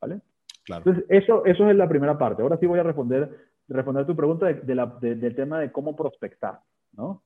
[0.00, 0.20] ¿Vale?
[0.64, 0.82] Claro.
[0.86, 2.42] Entonces, eso, eso es la primera parte.
[2.42, 3.28] Ahora sí voy a responder,
[3.68, 6.60] responder tu pregunta de, la, del tema de cómo prospectar,
[6.92, 7.22] ¿no?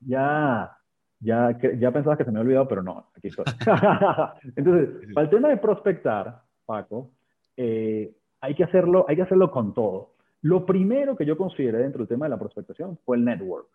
[0.00, 0.76] Ya,
[1.20, 3.44] ya, ya pensabas que se me había olvidado, pero no, aquí estoy.
[4.56, 7.10] Entonces, para el tema de prospectar, Paco,
[7.56, 10.12] eh, hay, que hacerlo, hay que hacerlo con todo.
[10.42, 13.68] Lo primero que yo consideré dentro del tema de la prospectación fue el network.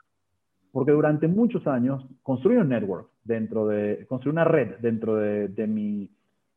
[0.72, 5.68] Porque durante muchos años construí un network dentro de, construí una red dentro de, de
[5.68, 6.10] mi,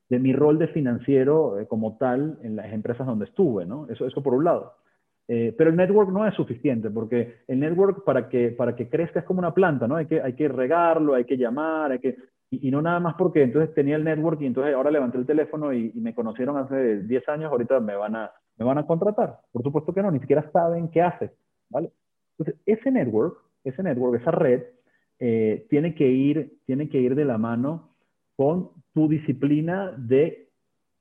[0.09, 3.89] de mi rol de financiero eh, como tal en las empresas donde estuve, ¿no?
[3.89, 4.75] Eso, eso por un lado.
[5.27, 9.21] Eh, pero el network no es suficiente, porque el network para que, para que crezca
[9.21, 9.97] es como una planta, ¿no?
[9.97, 12.17] Hay que, hay que regarlo, hay que llamar, hay que...
[12.51, 15.73] Y, no nada más porque entonces tenía el network y entonces ahora levanté el teléfono
[15.73, 19.41] y, me conocieron hace 10 años, ahorita me van, a, me van a contratar.
[19.51, 21.33] Por supuesto que no, ni siquiera saben qué hace,
[21.71, 21.91] ¿vale?
[22.39, 24.63] Entonces, ese network, ese network, esa red,
[25.19, 27.95] eh, tiene, que ir, tiene que ir de la mano
[28.37, 30.51] con tu disciplina de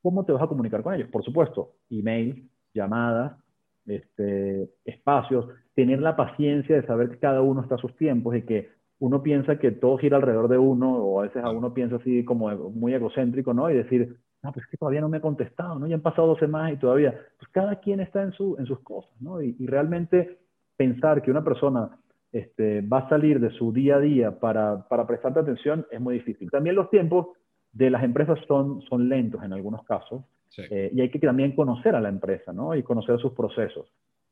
[0.02, 1.10] cómo te vas a comunicar con ellos.
[1.10, 3.43] Por supuesto, email, llamadas,
[3.86, 8.44] este, espacios, tener la paciencia de saber que cada uno está a sus tiempos y
[8.44, 8.70] que
[9.00, 12.24] uno piensa que todo gira alrededor de uno, o a veces a uno piensa así
[12.24, 13.70] como muy egocéntrico, ¿no?
[13.70, 15.88] Y decir, no, pues es que todavía no me ha contestado, ¿no?
[15.88, 18.80] Ya han pasado dos semanas y todavía, pues cada quien está en, su, en sus
[18.80, 19.42] cosas, ¿no?
[19.42, 20.40] Y, realmente
[20.78, 21.98] pensar que una persona
[22.32, 26.16] este, va a salir de su día a día para, para prestarte atención es muy
[26.16, 26.50] difícil.
[26.50, 27.28] También los tiempos
[27.72, 30.24] de las empresas son, son lentos en algunos casos,
[30.58, 32.76] eh, y hay que también conocer a la empresa, ¿no?
[32.76, 33.92] Y conocer sus procesos.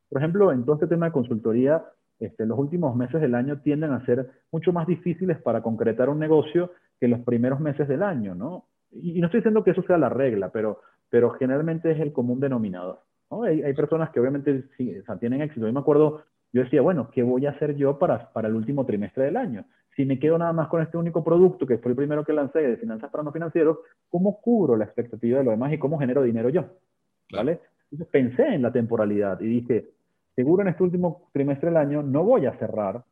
[0.10, 1.84] Por ejemplo, en todo este tema de consultoría,
[2.20, 6.20] este, los últimos meses del año tienden a ser mucho más difíciles para concretar un
[6.20, 8.66] negocio que los primeros meses del año, ¿no?
[8.92, 12.40] Y, no estoy diciendo que eso sea la regla, pero, pero generalmente es el común
[12.40, 13.00] denominador.
[13.32, 13.44] ¿no?
[13.44, 14.66] Hay, hay, personas que obviamente
[15.20, 15.66] tienen éxito.
[15.66, 18.86] Yo me acuerdo, yo decía, bueno, ¿qué voy a hacer yo para, para el último
[18.86, 19.66] trimestre del año?
[19.96, 22.60] Si me quedo nada más con este único producto, que fue el primero que lancé
[22.60, 23.80] de finanzas para no financieros,
[24.10, 26.66] ¿cómo cubro la expectativa de lo demás y cómo genero dinero yo?
[27.32, 27.60] ¿Vale?
[27.92, 29.90] Entonces pensé en la temporalidad y dije,
[30.36, 33.04] seguro en este último trimestre del año no voy a cerrar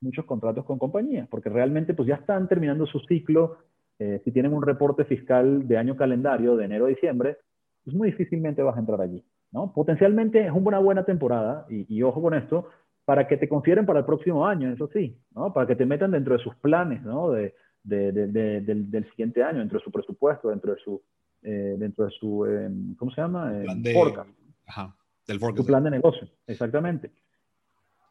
[0.00, 3.56] muchos contratos con compañías, porque realmente pues ya están terminando su ciclo,
[3.98, 7.38] eh, si tienen un reporte fiscal de año calendario de enero a diciembre,
[7.84, 9.24] pues muy difícilmente vas a entrar allí.
[9.50, 9.72] ¿no?
[9.72, 12.68] Potencialmente es una buena temporada, y, y ojo con esto,
[13.08, 15.50] para que te consideren para el próximo año, eso sí, ¿no?
[15.50, 17.30] Para que te metan dentro de sus planes, ¿no?
[17.30, 21.00] De, de, de, del, del, siguiente año, dentro de su presupuesto, dentro de su,
[21.42, 23.50] eh, dentro de su eh, ¿cómo se llama?
[23.58, 24.30] Eh, plan de, forecast.
[24.66, 24.94] Ajá,
[25.26, 25.62] del forecast.
[25.62, 27.10] Su plan de negocio, exactamente.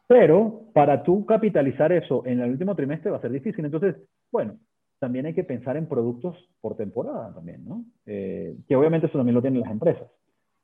[0.08, 3.64] Pero para tú capitalizar eso en el último trimestre va a ser difícil.
[3.64, 3.94] Entonces,
[4.32, 4.58] bueno,
[4.98, 7.84] también hay que pensar en productos por temporada también, ¿no?
[8.04, 10.10] Eh, que obviamente eso también lo tienen las empresas.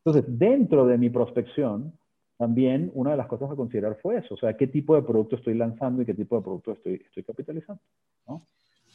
[0.05, 1.93] Entonces, dentro de mi prospección,
[2.37, 5.37] también una de las cosas a considerar fue eso, o sea, qué tipo de producto
[5.37, 7.83] estoy lanzando y qué tipo de producto estoy, estoy capitalizando.
[8.27, 8.47] ¿no?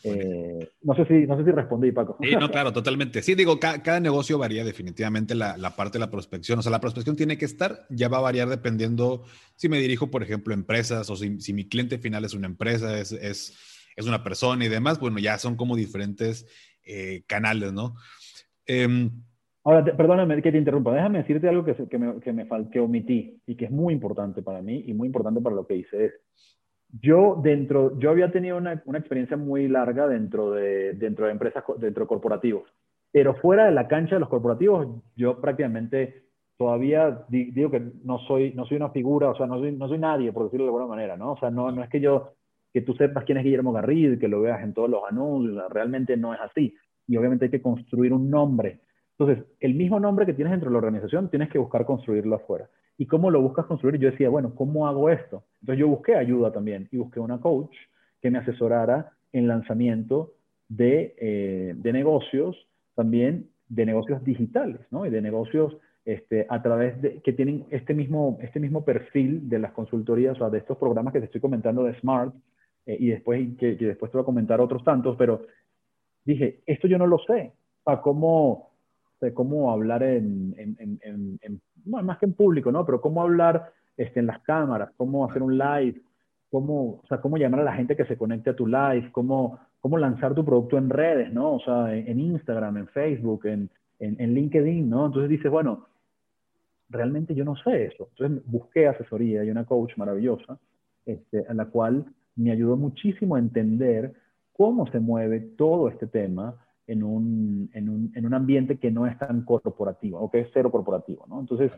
[0.04, 2.18] Eh, no, sé si, no sé si respondí, Paco.
[2.22, 3.22] Sí, no, claro, totalmente.
[3.22, 6.60] Sí, digo, cada, negocio varía definitivamente la, la, parte de la prospección.
[6.60, 9.24] O sea, la prospección tiene que estar, ya va a variar dependiendo
[9.56, 12.48] si me dirijo, por ejemplo, a empresas o si, si mi cliente final es una
[12.48, 13.58] empresa, es, es,
[13.96, 15.00] es, una persona y demás.
[15.00, 16.46] Bueno, ya son como diferentes
[16.86, 17.96] eh, canales, ¿no?
[18.68, 19.10] Eh,
[19.64, 23.56] Ahora, perdóname que te interrumpa, déjame decirte algo que, me, que, me que omití y
[23.56, 26.06] que es muy importante para mí y muy importante para lo que hice.
[26.06, 26.14] Es,
[26.92, 32.70] yo, dentro, yo había tenido una, experiencia muy larga dentro de, empresas, dentro de corporativos,
[33.12, 36.24] pero fuera de la cancha de los corporativos, yo prácticamente
[36.58, 39.98] todavía digo que no soy, no soy una figura, o sea, no soy, no soy
[39.98, 41.34] nadie, por decirlo de alguna manera, ¿no?
[41.34, 42.34] O sea, no, no es que yo,
[42.74, 46.18] que tú sepas quién es Guillermo Garrido que lo veas en todos los anuncios, realmente
[46.18, 46.76] no es así.
[47.08, 48.82] Y obviamente hay que construir un nombre
[49.20, 52.70] entonces, el mismo nombre que tienes dentro de la organización, tienes que buscar construirlo afuera.
[52.98, 54.00] ¿Y cómo lo buscas construir?
[54.00, 55.44] Yo decía, bueno, ¿cómo hago esto?
[55.60, 57.76] Entonces yo busqué ayuda también y busqué una coach
[58.22, 60.36] que me asesorara en lanzamiento
[60.70, 62.56] de, eh, de negocios,
[62.96, 65.06] también de negocios digitales, ¿no?
[65.06, 69.60] Y de negocios este, a través de, que tienen este mismo, este mismo perfil de
[69.60, 72.34] las consultorías, o sea, de estos programas que te estoy comentando de Smart,
[72.86, 75.46] eh, y después, que, que, después te voy a comentar otros tantos, pero
[76.24, 77.52] dije, esto yo no lo sé,
[77.86, 78.69] a cómo
[79.22, 82.86] de cómo hablar en, en, en, más que en público, ¿no?
[82.86, 86.02] Pero cómo hablar este, en las cámaras, cómo hacer un live,
[86.50, 89.60] cómo, o sea, cómo llamar a la gente que se conecte a tu live, cómo,
[89.82, 91.56] cómo lanzar tu producto en redes, ¿no?
[91.56, 95.08] O sea, en, Instagram, en Facebook, en, en, LinkedIn, ¿no?
[95.08, 95.86] Entonces dices, bueno,
[96.90, 98.10] realmente yo no sé eso.
[98.12, 100.58] Entonces busqué asesoría y una coach maravillosa,
[101.06, 102.06] este, a la cual
[102.36, 104.14] me ayudó muchísimo a entender
[104.54, 106.56] cómo se mueve todo este tema
[106.90, 110.50] en un, en un, en un ambiente que no es tan corporativo o que es
[110.54, 111.40] cero corporativo, ¿no?
[111.40, 111.72] Entonces,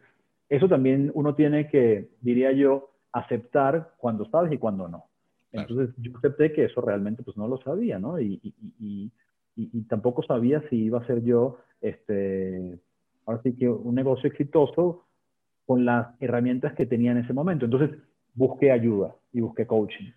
[0.48, 5.06] eso también uno tiene que, diría yo, aceptar cuando sabes y cuando no.
[5.52, 8.22] Entonces, yo acepté que eso realmente pues no lo sabía, ¿no?
[8.22, 9.12] Y, y, y,
[9.58, 12.80] y, tampoco sabía si iba a ser yo, este,
[13.26, 15.04] ahora sí que un negocio exitoso
[15.66, 17.66] con las herramientas que tenía en ese momento.
[17.66, 18.00] Entonces,
[18.34, 20.12] busqué ayuda y busqué coaching.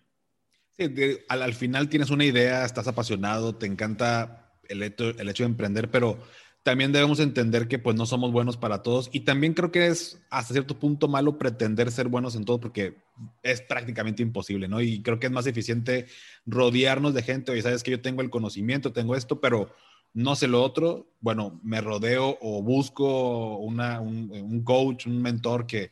[0.71, 0.85] Sí,
[1.27, 5.49] al, al, final tienes una idea, estás apasionado, te encanta el hecho, el hecho de
[5.49, 6.19] emprender, pero
[6.65, 10.19] también debemos entender que pues no somos buenos para todos y también creo que es
[10.31, 12.95] hasta cierto punto malo pretender ser buenos en todo porque
[13.43, 14.81] es prácticamente imposible, ¿no?
[14.81, 16.07] Y creo que es más eficiente
[16.47, 19.75] rodearnos de gente, oye, sabes que yo tengo el conocimiento, tengo esto, pero
[20.15, 25.91] no sé lo otro, bueno, me rodeo o busco un, coach, un mentor que,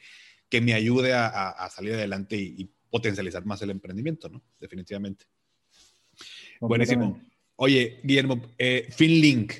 [0.50, 4.40] que me ayude a, salir adelante y, potencializar más el emprendimiento, ¿no?
[4.60, 5.26] Definitivamente.
[6.60, 7.20] Buenísimo.
[7.56, 9.54] Oye, Guillermo, eh, FinLink,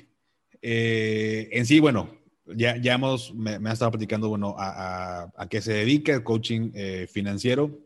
[0.60, 2.10] eh, en sí, bueno,
[2.46, 6.72] ya, ya hemos, me, ha estado platicando, bueno, a, a, qué se dedica el coaching
[6.74, 7.78] eh, financiero.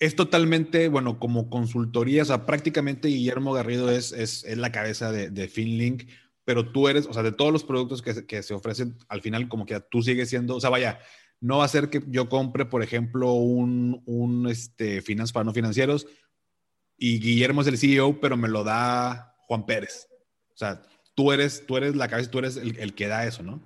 [0.00, 5.12] Es totalmente, bueno, como consultoría, o sea, prácticamente Guillermo Garrido es, es, es la cabeza
[5.12, 6.04] de, de, FinLink,
[6.44, 9.48] pero tú eres, o sea, de todos los productos que, que, se ofrecen, al final
[9.48, 11.00] como que tú sigues siendo, o sea, vaya,
[11.40, 15.52] no va a ser que yo compre, por ejemplo, un, un este, Finance para no
[15.52, 16.06] financieros
[17.00, 20.06] y Guillermo es el CEO, pero me lo da Juan Pérez.
[20.54, 20.82] O sea,
[21.14, 23.60] tú eres, tú eres la cabeza, tú eres el, que da eso, ¿no?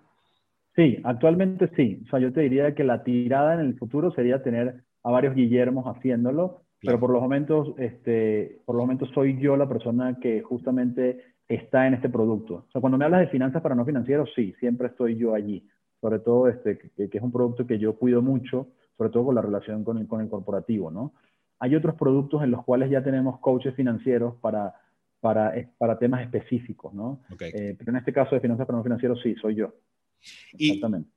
[0.77, 2.01] Sí, actualmente sí.
[2.07, 5.35] O sea, yo te diría que la tirada en el futuro sería tener a varios
[5.35, 10.43] Guillermos haciéndolo, pero por los momentos, este, por los momentos soy yo la persona que
[10.43, 11.19] justamente
[11.49, 12.67] está en este producto.
[12.69, 15.67] O sea, cuando me hablas de finanzas para no financieros, sí, siempre estoy yo allí.
[16.01, 19.43] Sobre todo este, que, es un producto que yo cuido mucho, sobre todo con la
[19.43, 21.15] relación con el, con el corporativo, ¿no?
[21.65, 24.75] Hay otros productos en los cuales ya tenemos coaches financieros para
[25.25, 27.23] para, para temas específicos, ¿no?
[27.41, 29.75] Eh, pero en este caso de finanzas para no financieros, sí, soy yo.
[30.53, 31.09] Exactamente.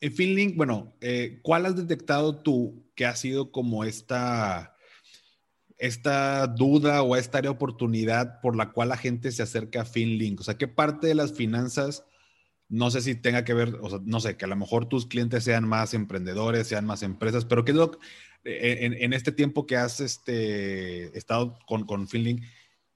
[0.00, 4.76] Y FinLink, bueno, eh, ¿cuál has detectado tú que ha sido como esta,
[5.78, 9.86] esta duda o esta área de oportunidad por la cual la gente se acerca a
[9.86, 10.40] FinLink?
[10.40, 12.04] O sea, ¿qué parte de las finanzas,
[12.68, 15.06] no sé si tenga que ver, o sea, no sé, que a lo mejor tus
[15.06, 17.92] clientes sean más emprendedores, sean más empresas, pero ¿qué es lo,
[18.44, 22.42] en, en este tiempo que has este, estado con, con FinLink,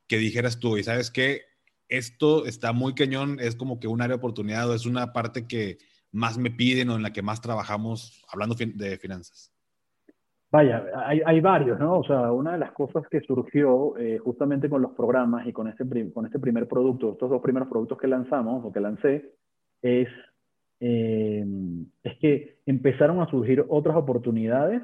[0.06, 1.42] que dijeras tú, y sabes que
[1.88, 5.46] esto está muy cañón, es como que un área de oportunidad o es una parte
[5.46, 5.78] que
[6.12, 9.52] más me piden o en la que más trabajamos hablando de finanzas?
[10.50, 11.98] Vaya, hay, hay, varios, ¿no?
[11.98, 15.68] O sea, una de las cosas que surgió eh, justamente con los programas y con
[15.68, 19.34] este, con este primer producto, estos dos primeros productos que lanzamos o que lancé,
[19.82, 20.08] es,
[20.80, 21.44] eh,
[22.02, 24.82] es que empezaron a surgir otras oportunidades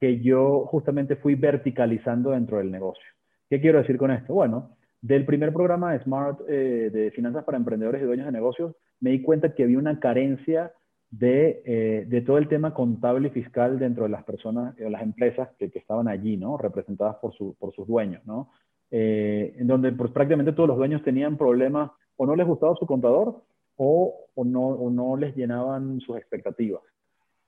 [0.00, 3.04] que yo justamente fui verticalizando dentro del negocio.
[3.50, 4.34] ¿Qué quiero decir con esto?
[4.34, 8.74] Bueno, del primer programa de Smart eh, de finanzas para emprendedores y dueños de negocios,
[9.00, 10.72] me di cuenta que había una carencia
[11.10, 15.02] de, eh, de todo el tema contable y fiscal dentro de las personas o las
[15.02, 16.58] empresas que, que, estaban allí, ¿no?
[16.58, 18.50] Representadas por, su, por sus dueños, ¿no?
[18.90, 23.42] En donde pues, prácticamente todos los dueños tenían problemas o no les gustaba su contador
[23.78, 26.82] o, o, no, o no les llenaban sus expectativas.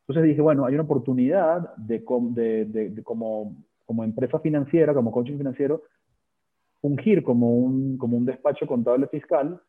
[0.08, 2.02] Entonces dije, bueno, hay una oportunidad de,
[2.32, 3.54] de, de, de como
[3.90, 5.82] como empresa financiera, como coaching financiero,
[6.80, 9.60] fungir como un, como un despacho contable fiscal,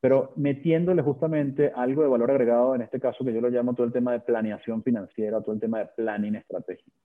[0.00, 3.86] pero metiéndole justamente algo de valor agregado, en este caso que yo lo llamo todo
[3.86, 6.96] el tema de planeación financiera, todo el tema de planning estratégico,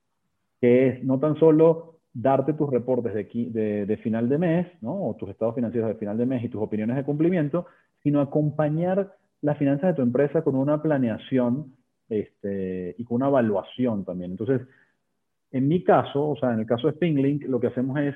[0.62, 5.10] que es no tan solo darte tus reportes de, de, final de mes, ¿no?
[5.10, 7.66] o tus estados financieros de final de mes y tus opiniones de cumplimiento,
[8.04, 11.74] sino acompañar las finanzas de tu empresa con una planeación
[12.10, 14.32] este, y con una evaluación también.
[14.32, 14.62] Entonces,
[15.52, 18.16] en mi caso, o sea, en el caso de Spinglink, lo que hacemos es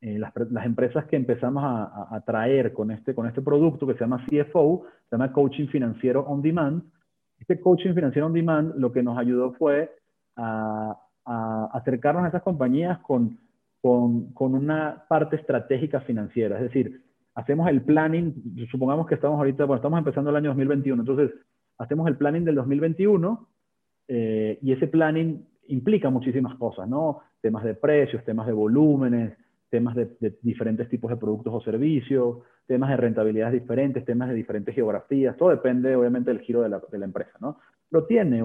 [0.00, 3.94] eh, las, las, empresas que empezamos a, a, traer con este, con este producto que
[3.94, 6.82] se llama CFO, se llama Coaching Financiero On Demand.
[7.38, 9.96] Este Coaching Financiero On Demand lo que nos ayudó fue
[10.36, 13.38] a, a acercarnos a esas compañías con,
[13.80, 16.56] con, con, una parte estratégica financiera.
[16.56, 17.02] Es decir,
[17.34, 21.30] hacemos el planning, supongamos que estamos ahorita, bueno, estamos empezando el año 2021, entonces
[21.78, 23.48] hacemos el planning del 2021
[24.08, 27.20] eh, y ese planning implica muchísimas cosas, ¿no?
[27.40, 29.36] Temas de precios, temas de volúmenes,
[29.70, 30.08] temas de,
[30.42, 35.50] diferentes tipos de productos o servicios, temas de rentabilidad diferentes, temas de diferentes geografías, todo
[35.50, 37.58] depende obviamente del giro de la, empresa, ¿no?
[37.90, 38.42] Pero tiene,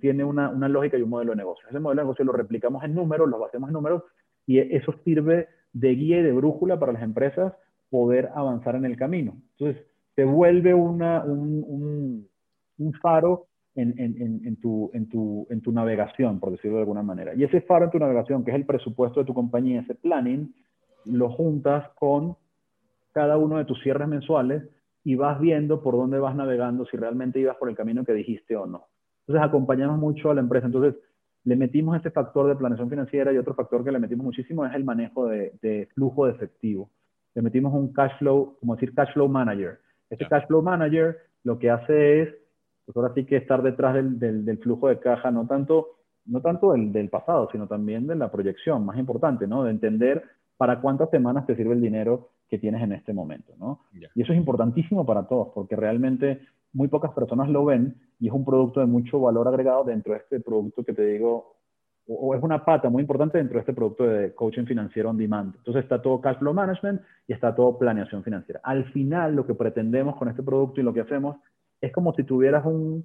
[0.00, 1.66] tiene una, lógica y un modelo de negocio.
[1.68, 4.02] Ese modelo de negocio lo replicamos en números, lo basamos en números
[4.46, 7.52] y eso sirve de guía y de brújula para las empresas
[7.92, 9.36] poder avanzar en el camino.
[9.58, 9.84] Entonces,
[10.16, 12.28] se vuelve una, un, un,
[12.78, 17.34] un faro en, en, en, tu, tu, en tu navegación, por decirlo de alguna manera.
[17.34, 20.54] Y ese faro en tu navegación, que es el presupuesto de tu compañía, ese planning,
[21.04, 22.36] lo juntas con
[23.12, 24.62] cada uno de tus cierres mensuales
[25.04, 28.56] y vas viendo por dónde vas navegando, si realmente ibas por el camino que dijiste
[28.56, 28.86] o no.
[29.26, 30.66] Entonces acompañamos mucho a la empresa.
[30.66, 30.96] Entonces
[31.44, 34.74] le metimos este factor de planeación financiera y otro factor que le metimos muchísimo es
[34.74, 36.90] el manejo de, flujo de efectivo.
[37.34, 39.80] Le metimos un cash flow, como decir, cash flow manager.
[40.10, 42.28] Este cash flow manager lo que hace es,
[42.84, 46.72] pues ahora sí que estar detrás del, del, flujo de caja, no tanto, no tanto
[46.72, 49.64] del, del, pasado, sino también de la proyección, más importante, ¿no?
[49.64, 50.22] De entender
[50.56, 53.80] para cuántas semanas te sirve el dinero que tienes en este momento, ¿no?
[54.14, 56.40] Y eso es importantísimo para todos, porque realmente
[56.74, 60.20] muy pocas personas lo ven y es un producto de mucho valor agregado dentro de
[60.20, 61.56] este producto que te digo,
[62.06, 65.54] o, es una pata muy importante dentro de este producto de coaching financiero on demand.
[65.56, 68.60] Entonces está todo cash flow management y está todo planeación financiera.
[68.64, 71.36] Al final, lo que pretendemos con este producto y lo que hacemos
[71.80, 73.04] es como si tuvieras un,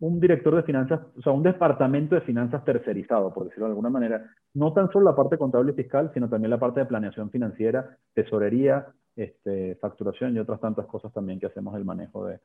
[0.00, 3.90] un director de finanzas, o sea, un departamento de finanzas tercerizado, por decirlo de alguna
[3.90, 4.30] manera.
[4.54, 7.96] No tan solo la parte contable y fiscal, sino también la parte de planeación financiera,
[8.14, 12.38] tesorería, este, facturación y otras tantas cosas también que hacemos del manejo de,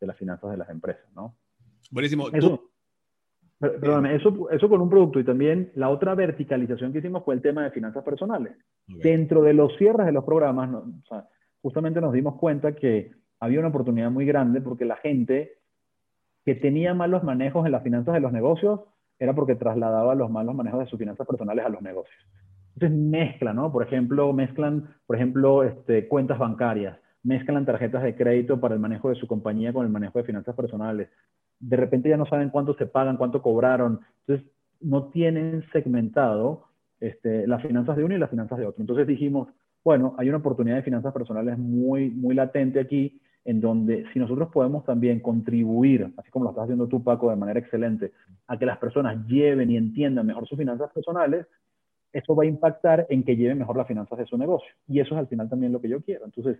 [0.00, 1.34] de las finanzas de las empresas, ¿no?
[1.90, 2.28] Buenísimo.
[2.32, 2.70] Eso,
[3.58, 7.42] perdóname, eso, eso con un producto y también la otra verticalización que hicimos fue el
[7.42, 8.56] tema de finanzas personales.
[8.86, 11.28] Dentro de los cierres de los programas, o sea,
[11.60, 15.58] justamente nos dimos cuenta que había una oportunidad muy grande porque la gente
[16.44, 18.80] que tenía malos manejos en las finanzas de los negocios
[19.18, 22.16] era porque trasladaba los malos manejos de sus finanzas personales a los negocios.
[22.74, 23.72] Entonces mezclan, ¿no?
[23.72, 29.08] Por ejemplo, mezclan, por ejemplo, este, cuentas bancarias, mezclan tarjetas de crédito para el manejo
[29.08, 31.08] de su compañía con el manejo de finanzas personales.
[31.60, 34.00] De repente ya no saben cuánto se pagan, cuánto cobraron.
[34.26, 34.46] Entonces
[34.80, 36.64] no tienen segmentado
[37.00, 38.82] este, las finanzas de uno y las finanzas de otro.
[38.82, 39.48] Entonces dijimos,
[39.84, 44.50] bueno, hay una oportunidad de finanzas personales muy, muy latente aquí en donde si nosotros
[44.52, 48.12] podemos también contribuir, así como lo estás haciendo tú, Paco, de manera excelente,
[48.46, 51.46] a que las personas lleven y entiendan mejor sus finanzas personales,
[52.12, 54.68] eso va a impactar en que lleven mejor las finanzas de su negocio.
[54.86, 56.26] Y eso es al final también lo que yo quiero.
[56.26, 56.58] Entonces,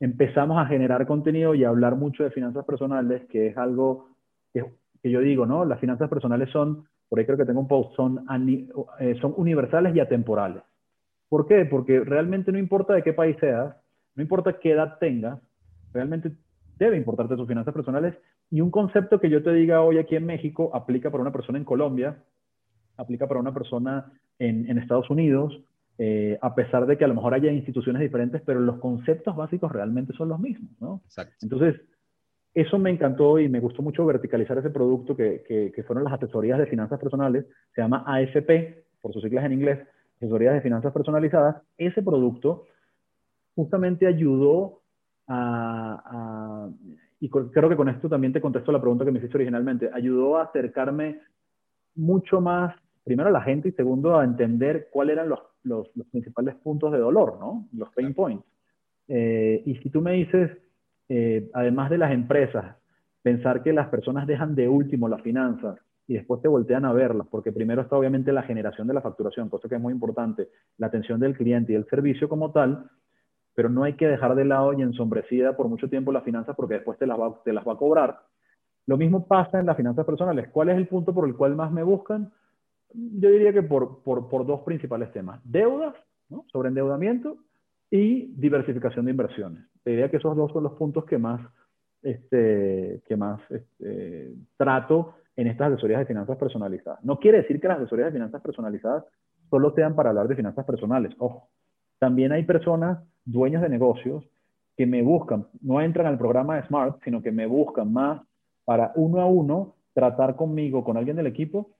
[0.00, 4.10] empezamos a generar contenido y a hablar mucho de finanzas personales, que es algo
[4.52, 4.64] que,
[5.02, 5.64] yo digo, ¿no?
[5.64, 8.24] Las finanzas personales son, por ahí creo que tengo un post, son,
[9.00, 10.62] eh, son universales y atemporales.
[11.28, 11.64] ¿Por qué?
[11.66, 13.76] Porque realmente no importa de qué país seas,
[14.14, 15.40] no importa qué edad tengas,
[15.92, 16.32] realmente
[16.78, 18.14] debe importarte tus finanzas personales.
[18.50, 21.58] Y un concepto que yo te diga hoy aquí en México aplica para una persona
[21.58, 22.16] en Colombia,
[22.96, 25.60] aplica para una persona en, Estados Unidos,
[25.98, 29.72] eh, a pesar de que a lo mejor haya instituciones diferentes, pero los conceptos básicos
[29.72, 31.02] realmente son los mismos, ¿no?
[31.42, 31.80] Entonces,
[32.54, 35.42] eso me encantó y me gustó mucho verticalizar ese producto que,
[35.74, 39.80] que, fueron las asesorías de finanzas personales, se llama AFP, por sus siglas en inglés,
[40.16, 41.62] asesorías de finanzas personalizadas.
[41.76, 42.64] Ese producto
[43.54, 44.82] justamente ayudó
[47.20, 50.38] y creo que con esto también te contesto la pregunta que me hiciste originalmente, ayudó
[50.38, 51.20] a acercarme
[51.94, 52.74] mucho más,
[53.04, 56.98] primero a la gente y segundo a entender cuáles eran los, los, principales puntos de
[56.98, 57.68] dolor, ¿no?
[57.72, 58.44] Los pain points.
[59.08, 60.50] Eh, y si tú me dices,
[61.08, 62.76] eh, además de las empresas,
[63.22, 67.26] pensar que las personas dejan de último las finanzas y después te voltean a verlas,
[67.30, 70.48] porque primero está obviamente la generación de la facturación, cosa que es muy importante,
[70.78, 72.90] la atención del cliente y el servicio como tal,
[73.54, 76.74] pero no hay que dejar de lado y ensombrecida por mucho tiempo las finanzas porque
[76.74, 78.20] después te las, va, te las va a cobrar.
[78.86, 80.48] Lo mismo pasa en las finanzas personales.
[80.50, 82.32] ¿Cuál es el punto por el cual más me buscan?
[82.94, 85.40] Yo diría que por, por, por dos principales temas.
[85.44, 85.94] Deudas,
[86.28, 86.44] ¿no?
[86.52, 87.38] sobreendeudamiento
[87.90, 89.64] y diversificación de inversiones.
[89.82, 91.40] Te diría que esos dos son los puntos que más,
[92.02, 97.02] este, que más este, trato en estas asesorías de finanzas personalizadas.
[97.04, 99.04] No quiere decir que las asesorías de finanzas personalizadas
[99.50, 101.14] solo sean para hablar de finanzas personales.
[101.18, 101.48] Ojo,
[101.98, 104.24] también hay personas, dueños de negocios,
[104.76, 108.22] que me buscan, no entran al programa de Smart, sino que me buscan más
[108.64, 111.70] para uno a uno tratar conmigo, con alguien del equipo,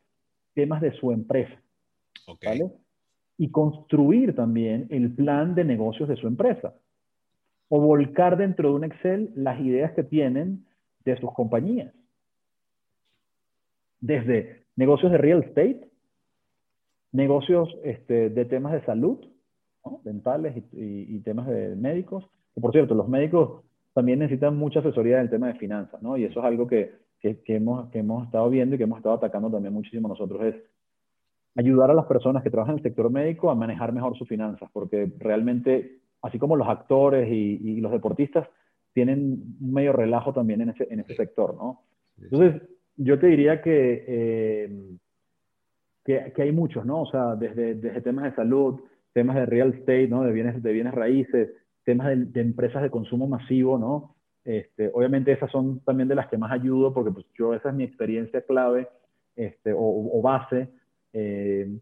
[0.59, 1.54] temas de su empresa.
[2.44, 2.72] ¿vale?
[3.36, 6.74] Y construir también el plan de negocios de su empresa.
[7.68, 10.66] O volcar dentro de un Excel las ideas que tienen
[11.04, 11.94] de sus compañías.
[14.00, 15.88] Desde negocios de real estate,
[17.12, 19.18] negocios este, de temas de salud,
[20.02, 22.24] dentales y, temas de médicos.
[22.52, 26.16] Que por cierto, los médicos también necesitan mucha asesoría en el tema de finanzas, ¿no?
[26.16, 29.16] Y eso es algo que, que, hemos, que hemos estado viendo y que hemos estado
[29.16, 30.55] atacando también muchísimo nosotros, es
[31.57, 34.71] ayudar a las personas que trabajan en el sector médico a manejar mejor sus finanzas,
[34.73, 38.49] porque realmente, así como los actores y, los deportistas,
[38.93, 41.83] tienen un medio relajo también en ese, en ese sector, ¿no?
[42.21, 42.62] Entonces,
[42.97, 44.97] yo te diría que, eh,
[46.05, 47.03] que, que, hay muchos, ¿no?
[47.03, 48.81] O sea, desde, desde temas de salud,
[49.12, 50.23] temas de real estate, ¿no?
[50.23, 51.51] de, bienes, de bienes raíces,
[51.85, 54.14] temas de, empresas de consumo masivo, ¿no?
[54.49, 57.74] Este, obviamente esas son también de las que más ayudo porque pues, yo esa es
[57.74, 58.88] mi experiencia clave
[59.36, 60.70] este, o, base.
[61.12, 61.78] Eh,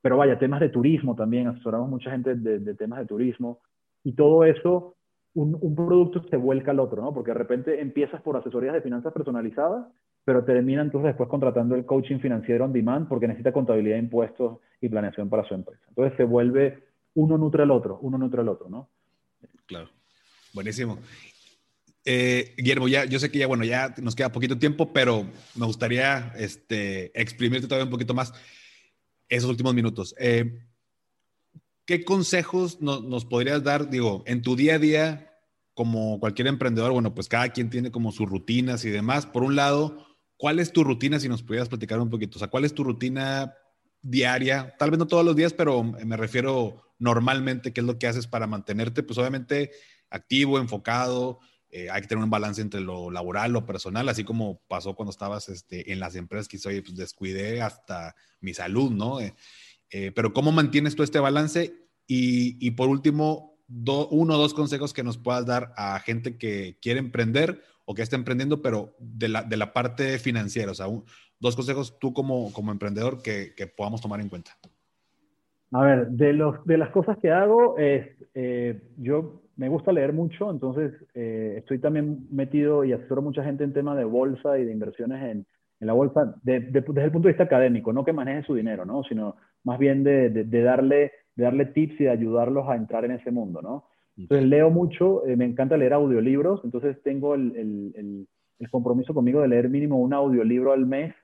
[0.00, 3.60] pero vaya, temas de turismo también, asesoramos mucha gente de, temas de turismo
[4.02, 4.96] y todo eso,
[5.34, 7.12] un, un, producto se vuelca al otro, ¿no?
[7.12, 9.86] Porque de repente empiezas por asesorías de finanzas personalizadas,
[10.24, 14.58] pero termina entonces después contratando el coaching financiero on demand porque necesita contabilidad de impuestos
[14.80, 15.82] y planeación para su empresa.
[15.90, 16.82] Entonces se vuelve
[17.12, 18.88] uno nutre al otro, uno nutre al otro, ¿no?
[19.66, 19.90] Claro.
[20.54, 20.96] Buenísimo.
[22.04, 25.66] Eh, Guillermo, ya, yo sé que ya, bueno, ya nos queda poquito tiempo, pero me
[25.66, 28.32] gustaría este, exprimirte todavía un poquito más
[29.28, 30.14] esos últimos minutos.
[30.18, 30.66] Eh,
[31.84, 35.30] ¿Qué consejos nos podrías dar, digo, en tu día a día,
[35.74, 36.92] como cualquier emprendedor?
[36.92, 39.26] Bueno, pues cada quien tiene como sus rutinas y demás.
[39.26, 41.18] Por un lado, ¿cuál es tu rutina?
[41.18, 43.54] Si nos pudieras platicar un poquito, o sea, ¿cuál es tu rutina
[44.02, 44.76] diaria?
[44.78, 48.28] Tal vez no todos los días, pero me refiero normalmente, ¿qué es lo que haces
[48.28, 49.72] para mantenerte, pues obviamente
[50.10, 51.40] activo, enfocado?
[51.72, 55.10] Eh, hay que tener un balance entre lo laboral, lo personal, así como pasó cuando
[55.10, 59.20] estabas este, en las empresas que pues descuidé hasta mi salud, ¿no?
[59.20, 59.34] Eh,
[59.90, 61.74] eh, pero ¿cómo mantienes tú este balance?
[62.12, 66.98] Y, por último, uno o dos consejos que nos puedas dar a gente que quiere
[66.98, 70.86] emprender o que está emprendiendo, pero de la, de la parte financiera, o sea,
[71.38, 74.58] dos consejos tú como, como emprendedor que, que, podamos tomar en cuenta.
[75.70, 78.08] A ver, de, los, de las cosas que hago es,
[78.96, 83.62] yo me gusta leer mucho, entonces eh, estoy también metido y asesoro a mucha gente
[83.62, 85.46] en tema de bolsa y de inversiones en,
[85.80, 89.04] en la bolsa desde el punto de vista académico, no que maneje su dinero, ¿no?
[89.04, 93.10] sino más bien de, de, darle, de darle tips y de ayudarlos a entrar en
[93.10, 93.60] ese mundo.
[93.60, 93.84] ¿no?
[94.16, 98.26] Entonces leo mucho, eh, me encanta leer audiolibros, entonces tengo el, el,
[98.60, 101.14] el, compromiso conmigo de leer mínimo un audiolibro al mes,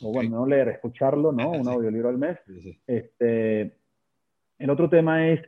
[0.00, 1.50] o bueno, no leer, escucharlo, ¿no?
[1.50, 2.38] Un audiolibro al mes.
[2.86, 3.72] Este,
[4.60, 5.40] el otro tema es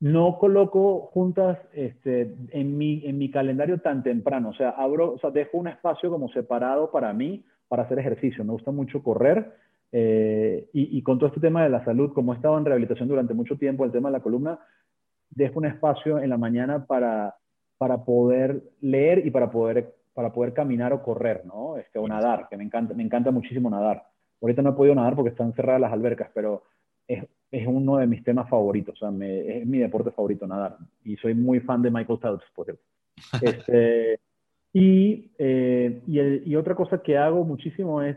[0.00, 4.50] no coloco juntas este, en, mi, en mi calendario tan temprano.
[4.50, 8.44] O sea, abro, o sea, dejo un espacio como separado para mí para hacer ejercicio.
[8.44, 9.54] Me gusta mucho correr.
[9.90, 13.34] Eh, y, con todo este tema de la salud, como he estado en rehabilitación durante
[13.34, 14.58] mucho tiempo, el tema de la columna,
[15.30, 17.36] dejo un espacio en la mañana para,
[17.78, 21.78] para poder leer y para poder, para poder caminar o correr, ¿no?
[21.78, 24.04] Este, o nadar, que me encanta, me encanta muchísimo nadar.
[24.42, 26.62] Ahorita no he podido nadar porque están cerradas las albercas, pero
[27.06, 30.76] es, es uno de mis temas favoritos, o sea, me, es mi deporte favorito nadar.
[31.04, 32.82] Y soy muy fan de Michael Phelps, por cierto.
[33.42, 34.20] Este,
[34.72, 38.16] y, eh, y, y, otra cosa que hago muchísimo es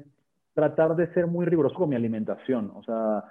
[0.53, 2.71] tratar de ser muy riguroso con mi alimentación.
[2.75, 3.23] O sea,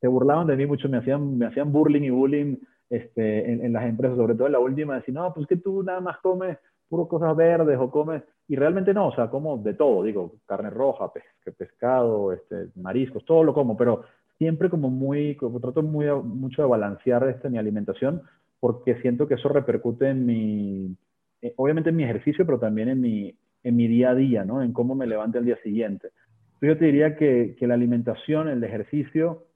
[0.00, 2.56] se burlaban de mí mucho, me hacían, me hacían burling y bullying
[2.90, 5.82] este, en, en, las empresas, sobre todo en la última, decir, no, pues que tú
[5.82, 6.58] nada más comes
[6.92, 10.68] puro cosas verdes o comes, y realmente no, o sea, como de todo, digo, carne
[10.68, 11.10] roja,
[11.56, 14.02] pescado, este, mariscos, todo lo como, pero
[14.38, 18.22] siempre como muy, como trato muy, mucho de balancear este, mi alimentación,
[18.60, 20.96] porque siento que eso repercute en mi,
[21.40, 24.62] eh, obviamente en mi ejercicio, pero también en mi, en mi día a día, ¿no?
[24.62, 26.08] En cómo me levante el día siguiente.
[26.54, 29.46] Entonces yo te diría que, que la alimentación, el ejercicio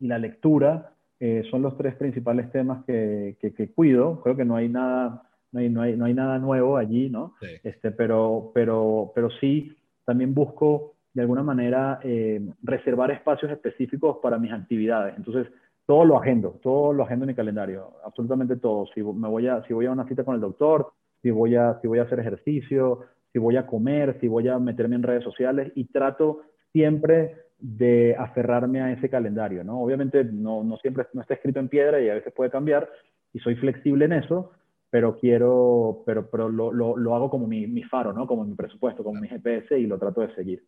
[0.00, 4.20] y la lectura eh, son los tres principales temas que, que, cuido.
[4.22, 7.34] Creo que no hay nada, no hay, no hay, no hay nada nuevo allí, ¿no?
[7.64, 14.38] Este, pero, pero, pero sí, también busco de alguna manera eh, reservar espacios específicos para
[14.38, 15.16] mis actividades.
[15.16, 15.52] Entonces,
[15.84, 18.86] todo lo agendo, todo lo agendo en mi calendario, absolutamente todo.
[18.94, 21.76] Si, me voy a, si voy a una cita con el doctor, si voy, a,
[21.80, 23.00] si voy a hacer ejercicio,
[23.32, 28.14] si voy a comer, si voy a meterme en redes sociales y trato siempre de
[28.16, 29.82] aferrarme a ese calendario, ¿no?
[29.82, 32.88] Obviamente no, no siempre no está escrito en piedra y a veces puede cambiar
[33.32, 34.52] y soy flexible en eso,
[34.88, 38.28] pero quiero, pero, pero lo, lo, lo hago como mi, mi, faro, ¿no?
[38.28, 40.62] Como mi presupuesto, como mi GPS y lo trato de seguir.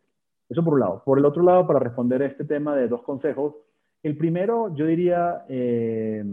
[0.51, 1.03] Eso por un lado.
[1.05, 3.55] Por el otro lado, para responder a este tema de dos consejos,
[4.03, 6.25] el primero, yo diría, eh,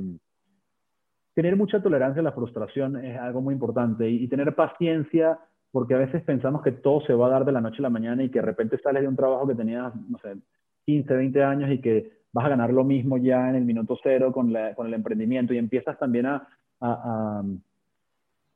[1.35, 5.37] tener mucha tolerancia a la frustración es algo muy importante y, tener paciencia,
[5.71, 7.91] porque a veces pensamos que todo se va a dar de la noche a la
[7.91, 10.35] mañana y que de repente sales de un trabajo que tenías, no sé,
[10.87, 14.31] 15, 20 años y que vas a ganar lo mismo ya en el minuto cero
[14.31, 16.47] con, con el emprendimiento y empiezas también a,
[16.81, 17.43] a,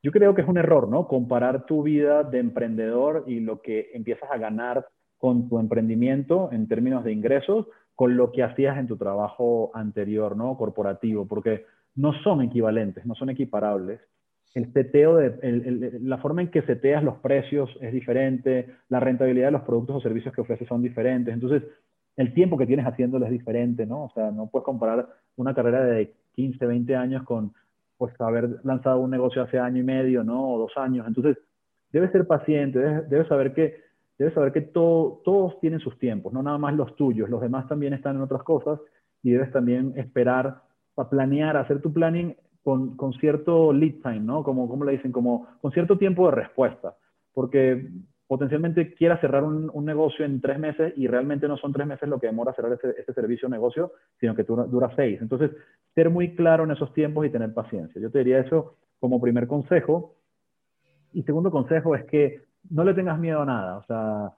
[0.01, 1.07] Yo creo que es un error, ¿no?
[1.07, 4.87] Comparar tu vida de emprendedor y lo que empiezas a ganar
[5.21, 10.35] con tu emprendimiento en términos de ingresos con lo que hacías en tu trabajo anterior,
[10.35, 10.57] ¿no?
[10.57, 11.65] Corporativo, porque
[11.95, 14.01] no son equivalentes, no son equiparables.
[14.55, 19.51] El seteo, de, la forma en que seteas los precios es diferente, la rentabilidad de
[19.51, 21.31] los productos o servicios que ofreces son diferentes.
[21.31, 21.61] Entonces,
[22.17, 24.05] el tiempo que tienes haciéndolo es diferente, ¿no?
[24.05, 27.53] O sea, no puedes comparar una carrera de 15, 20 años con,
[27.99, 30.51] pues, haber lanzado un negocio hace año y medio, ¿no?
[30.51, 31.05] O dos años.
[31.07, 31.37] Entonces,
[31.91, 33.90] debes ser paciente, debes saber que
[34.21, 37.93] debes saber que todos tienen sus tiempos, no nada más los tuyos, los demás también
[37.93, 38.79] están en otras cosas
[39.23, 40.61] y debes también esperar
[40.95, 44.43] a planear, hacer tu planning con, con, cierto lead time, ¿no?
[44.43, 46.95] Como, como le dicen, como con cierto tiempo de respuesta,
[47.33, 47.89] porque
[48.27, 52.07] potencialmente quiera cerrar un, un, negocio en tres meses y realmente no son tres meses
[52.07, 55.19] lo que demora cerrar ese, ese servicio o negocio, sino que dura, dura seis.
[55.19, 55.49] Entonces,
[55.95, 57.99] ser muy claro en esos tiempos y tener paciencia.
[57.99, 60.15] Yo te diría eso como primer consejo.
[61.11, 63.77] Y segundo consejo es que no le tengas miedo a nada.
[63.77, 64.31] O sea,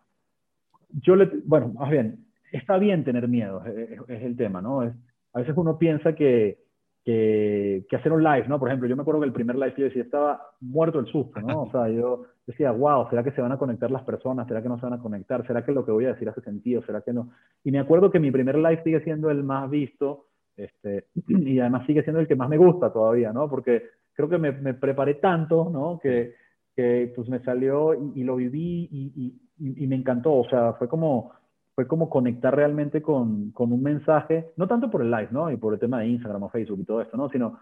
[1.01, 4.84] yo le, bueno, más bien, está bien tener miedo, es, es el tema, ¿no?
[4.84, 4.93] Es,
[5.34, 6.59] a veces uno piensa que,
[7.03, 8.59] que, que, hacer un live, ¿no?
[8.59, 11.41] Por ejemplo, yo me acuerdo que el primer live yo decía, estaba muerto el susto,
[11.41, 11.63] ¿no?
[11.63, 14.47] O sea, yo decía, wow, ¿será que se van a conectar las personas?
[14.47, 15.45] ¿Será que no se van a conectar?
[15.47, 16.84] ¿Será que lo que voy a decir hace sentido?
[16.84, 17.32] ¿Será que no?
[17.63, 21.86] Y me acuerdo que mi primer live sigue siendo el más visto, este, y además
[21.88, 23.49] sigue siendo el que más me gusta todavía, ¿no?
[23.49, 25.99] Porque creo que me, me preparé tanto, ¿no?
[25.99, 26.36] Que,
[26.76, 30.74] que pues me salió y, y lo viví y, y, y, me encantó, o sea,
[30.74, 31.32] fue como
[31.76, 35.49] fue como conectar realmente con, con, un mensaje, no tanto por el live, ¿no?
[35.49, 37.30] Y por el tema de Instagram o Facebook y todo esto, ¿no?
[37.30, 37.57] Sino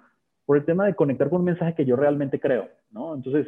[0.46, 3.16] por el tema de conectar con un mensaje que yo realmente creo, ¿no?
[3.16, 3.48] Entonces,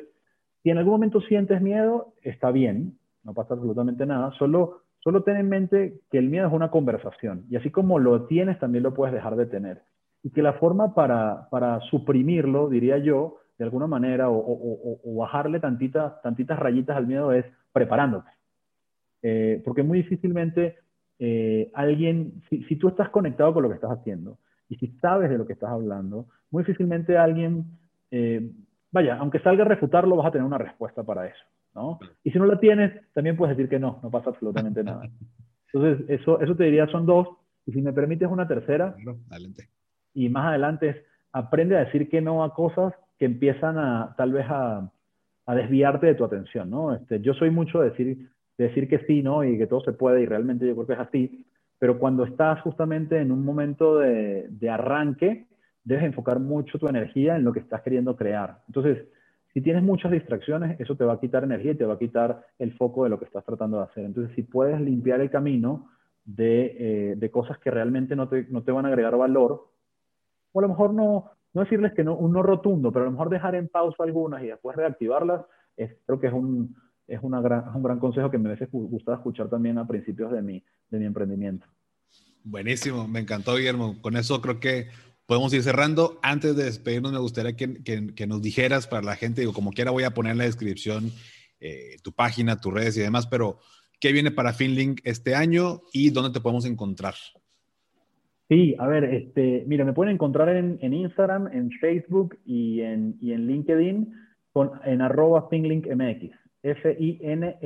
[0.61, 5.35] si en algún momento sientes miedo, está bien, no pasa absolutamente nada, solo, solo ten
[5.35, 8.93] en mente que el miedo es una conversación y así como lo tienes, también lo
[8.93, 9.81] puedes dejar de tener.
[10.23, 15.15] Y que la forma para, para suprimirlo, diría yo, de alguna manera, o, o, o
[15.15, 18.29] bajarle tantitas, tantitas rayitas al miedo es preparándote.
[19.21, 20.79] Eh, porque muy difícilmente
[21.17, 24.37] eh, alguien, si, si, tú estás conectado con lo que estás haciendo
[24.67, 27.63] y si sabes de lo que estás hablando, muy difícilmente alguien,
[28.11, 28.51] eh,
[28.91, 31.99] vaya, aunque salga a refutarlo, vas a tener una respuesta para eso, ¿no?
[32.25, 35.09] Y si no la tienes, también puedes decir que no, no pasa absolutamente nada.
[35.71, 37.29] Entonces, eso, eso te diría son dos.
[37.65, 38.93] Y si me permites una tercera,
[39.31, 39.69] adelante.
[40.13, 40.97] y más adelante es,
[41.31, 42.93] aprende a decir que no a cosas
[43.23, 44.91] que empiezan a, tal vez a,
[45.47, 46.93] desviarte de tu atención, ¿no?
[46.93, 49.45] Este, yo soy mucho de decir, decir que sí, ¿no?
[49.45, 51.45] Y que todo se puede, y realmente yo creo que es así.
[51.79, 55.47] Pero cuando estás justamente en un momento de, de arranque,
[55.85, 58.59] debes enfocar mucho tu energía en lo que estás queriendo crear.
[58.67, 59.05] Entonces,
[59.53, 62.45] si tienes muchas distracciones, eso te va a quitar energía y te va a quitar
[62.59, 64.03] el foco de lo que estás tratando de hacer.
[64.03, 65.87] Entonces, si puedes limpiar el camino
[66.25, 69.69] de, eh, de cosas que realmente no te, no te, van a agregar valor,
[70.51, 73.11] o a lo mejor no, no decirles que no, un no rotundo, pero a lo
[73.11, 75.45] mejor dejar en pausa algunas y después reactivarlas,
[75.75, 76.75] creo que es un,
[77.07, 80.31] es, una gran, es un gran consejo que me hubiese gustado escuchar también a principios
[80.31, 81.67] de mi, de mi emprendimiento.
[82.43, 84.01] Buenísimo, me encantó Guillermo.
[84.01, 84.87] Con eso creo que
[85.25, 86.19] podemos ir cerrando.
[86.21, 89.71] Antes de despedirnos, me gustaría que, que, que nos dijeras para la gente, digo, como
[89.71, 91.11] quiera voy a poner en la descripción
[91.59, 93.59] eh, tu página, tus redes y demás, pero
[93.99, 97.15] ¿qué viene para Finlink este año y dónde te podemos encontrar?
[98.53, 103.17] Sí, a ver, este, mira, me pueden encontrar en, en Instagram, en Facebook y en,
[103.19, 104.13] y en LinkedIn
[104.51, 106.29] con, en arroba FinlinkMX.
[106.61, 107.61] F-I-N-L-I-N-K-M-X,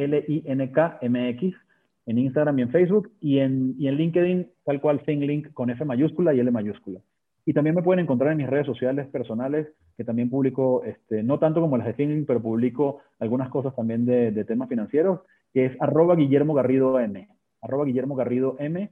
[2.06, 5.84] en Instagram y en Facebook, y en, y en LinkedIn, tal cual ThinkLink con F
[5.84, 7.02] mayúscula y L mayúscula.
[7.46, 9.68] Y también me pueden encontrar en mis redes sociales personales,
[9.98, 14.06] que también publico, este, no tanto como las de ThinkLink, pero publico algunas cosas también
[14.06, 15.20] de, de temas financieros,
[15.54, 17.28] que es arroba Guillermo Garrido M.
[17.62, 18.90] Arroba Guillermo Garrido M.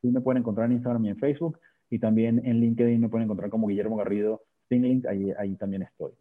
[0.00, 1.58] Así me pueden encontrar en Instagram y en Facebook.
[1.90, 6.12] Y también en LinkedIn me pueden encontrar como Guillermo Garrido ThinkLink, ahí, ahí también estoy.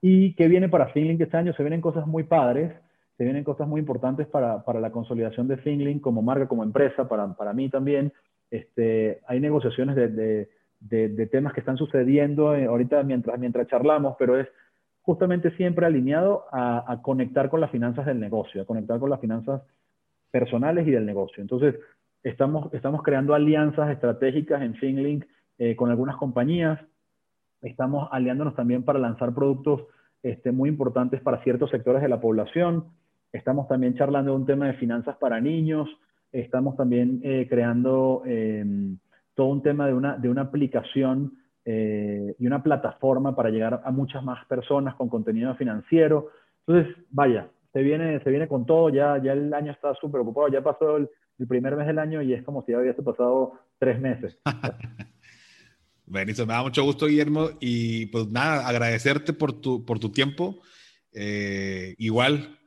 [0.00, 1.52] ¿Y qué viene para Finlink este año?
[1.54, 2.72] Se vienen cosas muy padres,
[3.16, 7.08] se vienen cosas muy importantes para, para la consolidación de Finlink como marca, como empresa,
[7.08, 8.12] para, para mí también.
[8.50, 10.48] Este, hay negociaciones de,
[10.80, 14.48] de, temas que están sucediendo eh, ahorita mientras, mientras charlamos, pero es
[15.02, 19.62] justamente siempre alineado a, conectar con las finanzas del negocio, a conectar con las finanzas
[20.30, 21.40] personales y del negocio.
[21.40, 21.76] Entonces,
[22.22, 25.24] estamos, estamos creando alianzas estratégicas en Finlink
[25.58, 26.78] eh, con algunas compañías,
[27.62, 29.82] Estamos aliándonos también para lanzar productos
[30.22, 32.84] este, muy importantes para ciertos sectores de la población.
[33.32, 35.88] Estamos también charlando de un tema de finanzas para niños.
[36.30, 38.64] Estamos también eh, creando eh,
[39.34, 41.32] todo un tema de una, de una aplicación
[41.64, 46.28] eh, y una plataforma para llegar a muchas más personas con contenido financiero.
[46.66, 48.88] Entonces, vaya, se viene, se viene con todo.
[48.88, 50.48] Ya, ya el año está súper ocupado.
[50.48, 53.54] Ya pasó el, el primer mes del año y es como si ya hubiese pasado
[53.78, 54.36] tres meses.
[56.06, 57.50] Benito, me da mucho gusto, Guillermo.
[57.60, 60.62] Y pues nada, agradecerte por tu, por tu tiempo.
[61.12, 62.58] Eh, igual,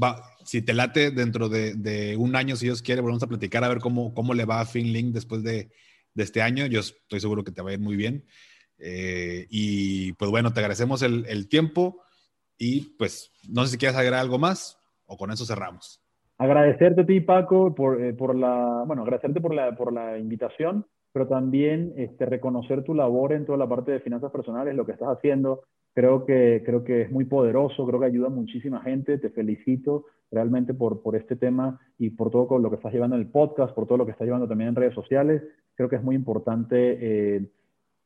[0.00, 3.62] va, si te late dentro de, de, un año, si Dios quiere, volvemos a platicar
[3.64, 5.70] a ver cómo, cómo le va a FinLink después de,
[6.14, 6.66] de este año.
[6.66, 8.26] Yo estoy seguro que te va a ir muy bien.
[8.78, 12.00] Eh, y pues bueno, te agradecemos el, el, tiempo
[12.56, 15.97] y pues no sé si quieres agregar algo más o con eso cerramos.
[16.38, 20.86] Agradecerte a ti, Paco, por, eh, por la, bueno, agradecerte por la, por la invitación
[21.12, 24.92] pero también este, reconocer tu labor en toda la parte de finanzas personales, lo que
[24.92, 25.64] estás haciendo.
[25.94, 29.18] Creo que, creo que es muy poderoso, creo que ayuda a muchísima gente.
[29.18, 33.22] Te felicito realmente por, por este tema y por todo lo que estás llevando en
[33.22, 35.42] el podcast, por todo lo que estás llevando también en redes sociales.
[35.74, 37.50] Creo que es muy importante eh,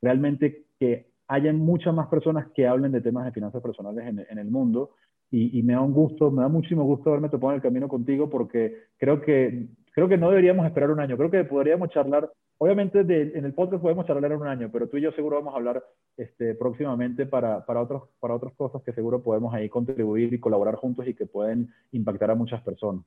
[0.00, 4.50] realmente que haya muchas más personas que hablen de temas de finanzas personales en, el
[4.50, 4.90] mundo.
[5.34, 8.28] Y, me da un gusto, me da muchísimo gusto haberme topado en el camino contigo
[8.28, 11.16] porque creo que, creo que no deberíamos esperar un año.
[11.16, 14.98] Creo que podríamos charlar, obviamente en el podcast podemos charlar en un año, pero tú
[14.98, 15.82] y yo seguro vamos a hablar
[16.18, 20.74] este, próximamente para, para, otros, para otras cosas que seguro podemos ahí contribuir y colaborar
[20.74, 23.02] juntos y que pueden impactar a muchas personas.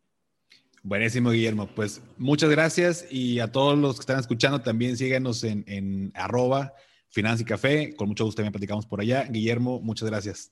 [0.82, 1.68] Buenísimo, Guillermo.
[1.76, 6.74] Pues muchas gracias y a todos los que están escuchando también síganos en, en arroba
[7.10, 7.96] Finanza y Café.
[7.96, 9.26] Con mucho gusto también platicamos por allá.
[9.26, 10.52] Guillermo, muchas gracias.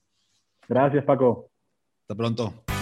[0.68, 1.53] Gracias, Paco.
[2.14, 2.73] Hasta pronto.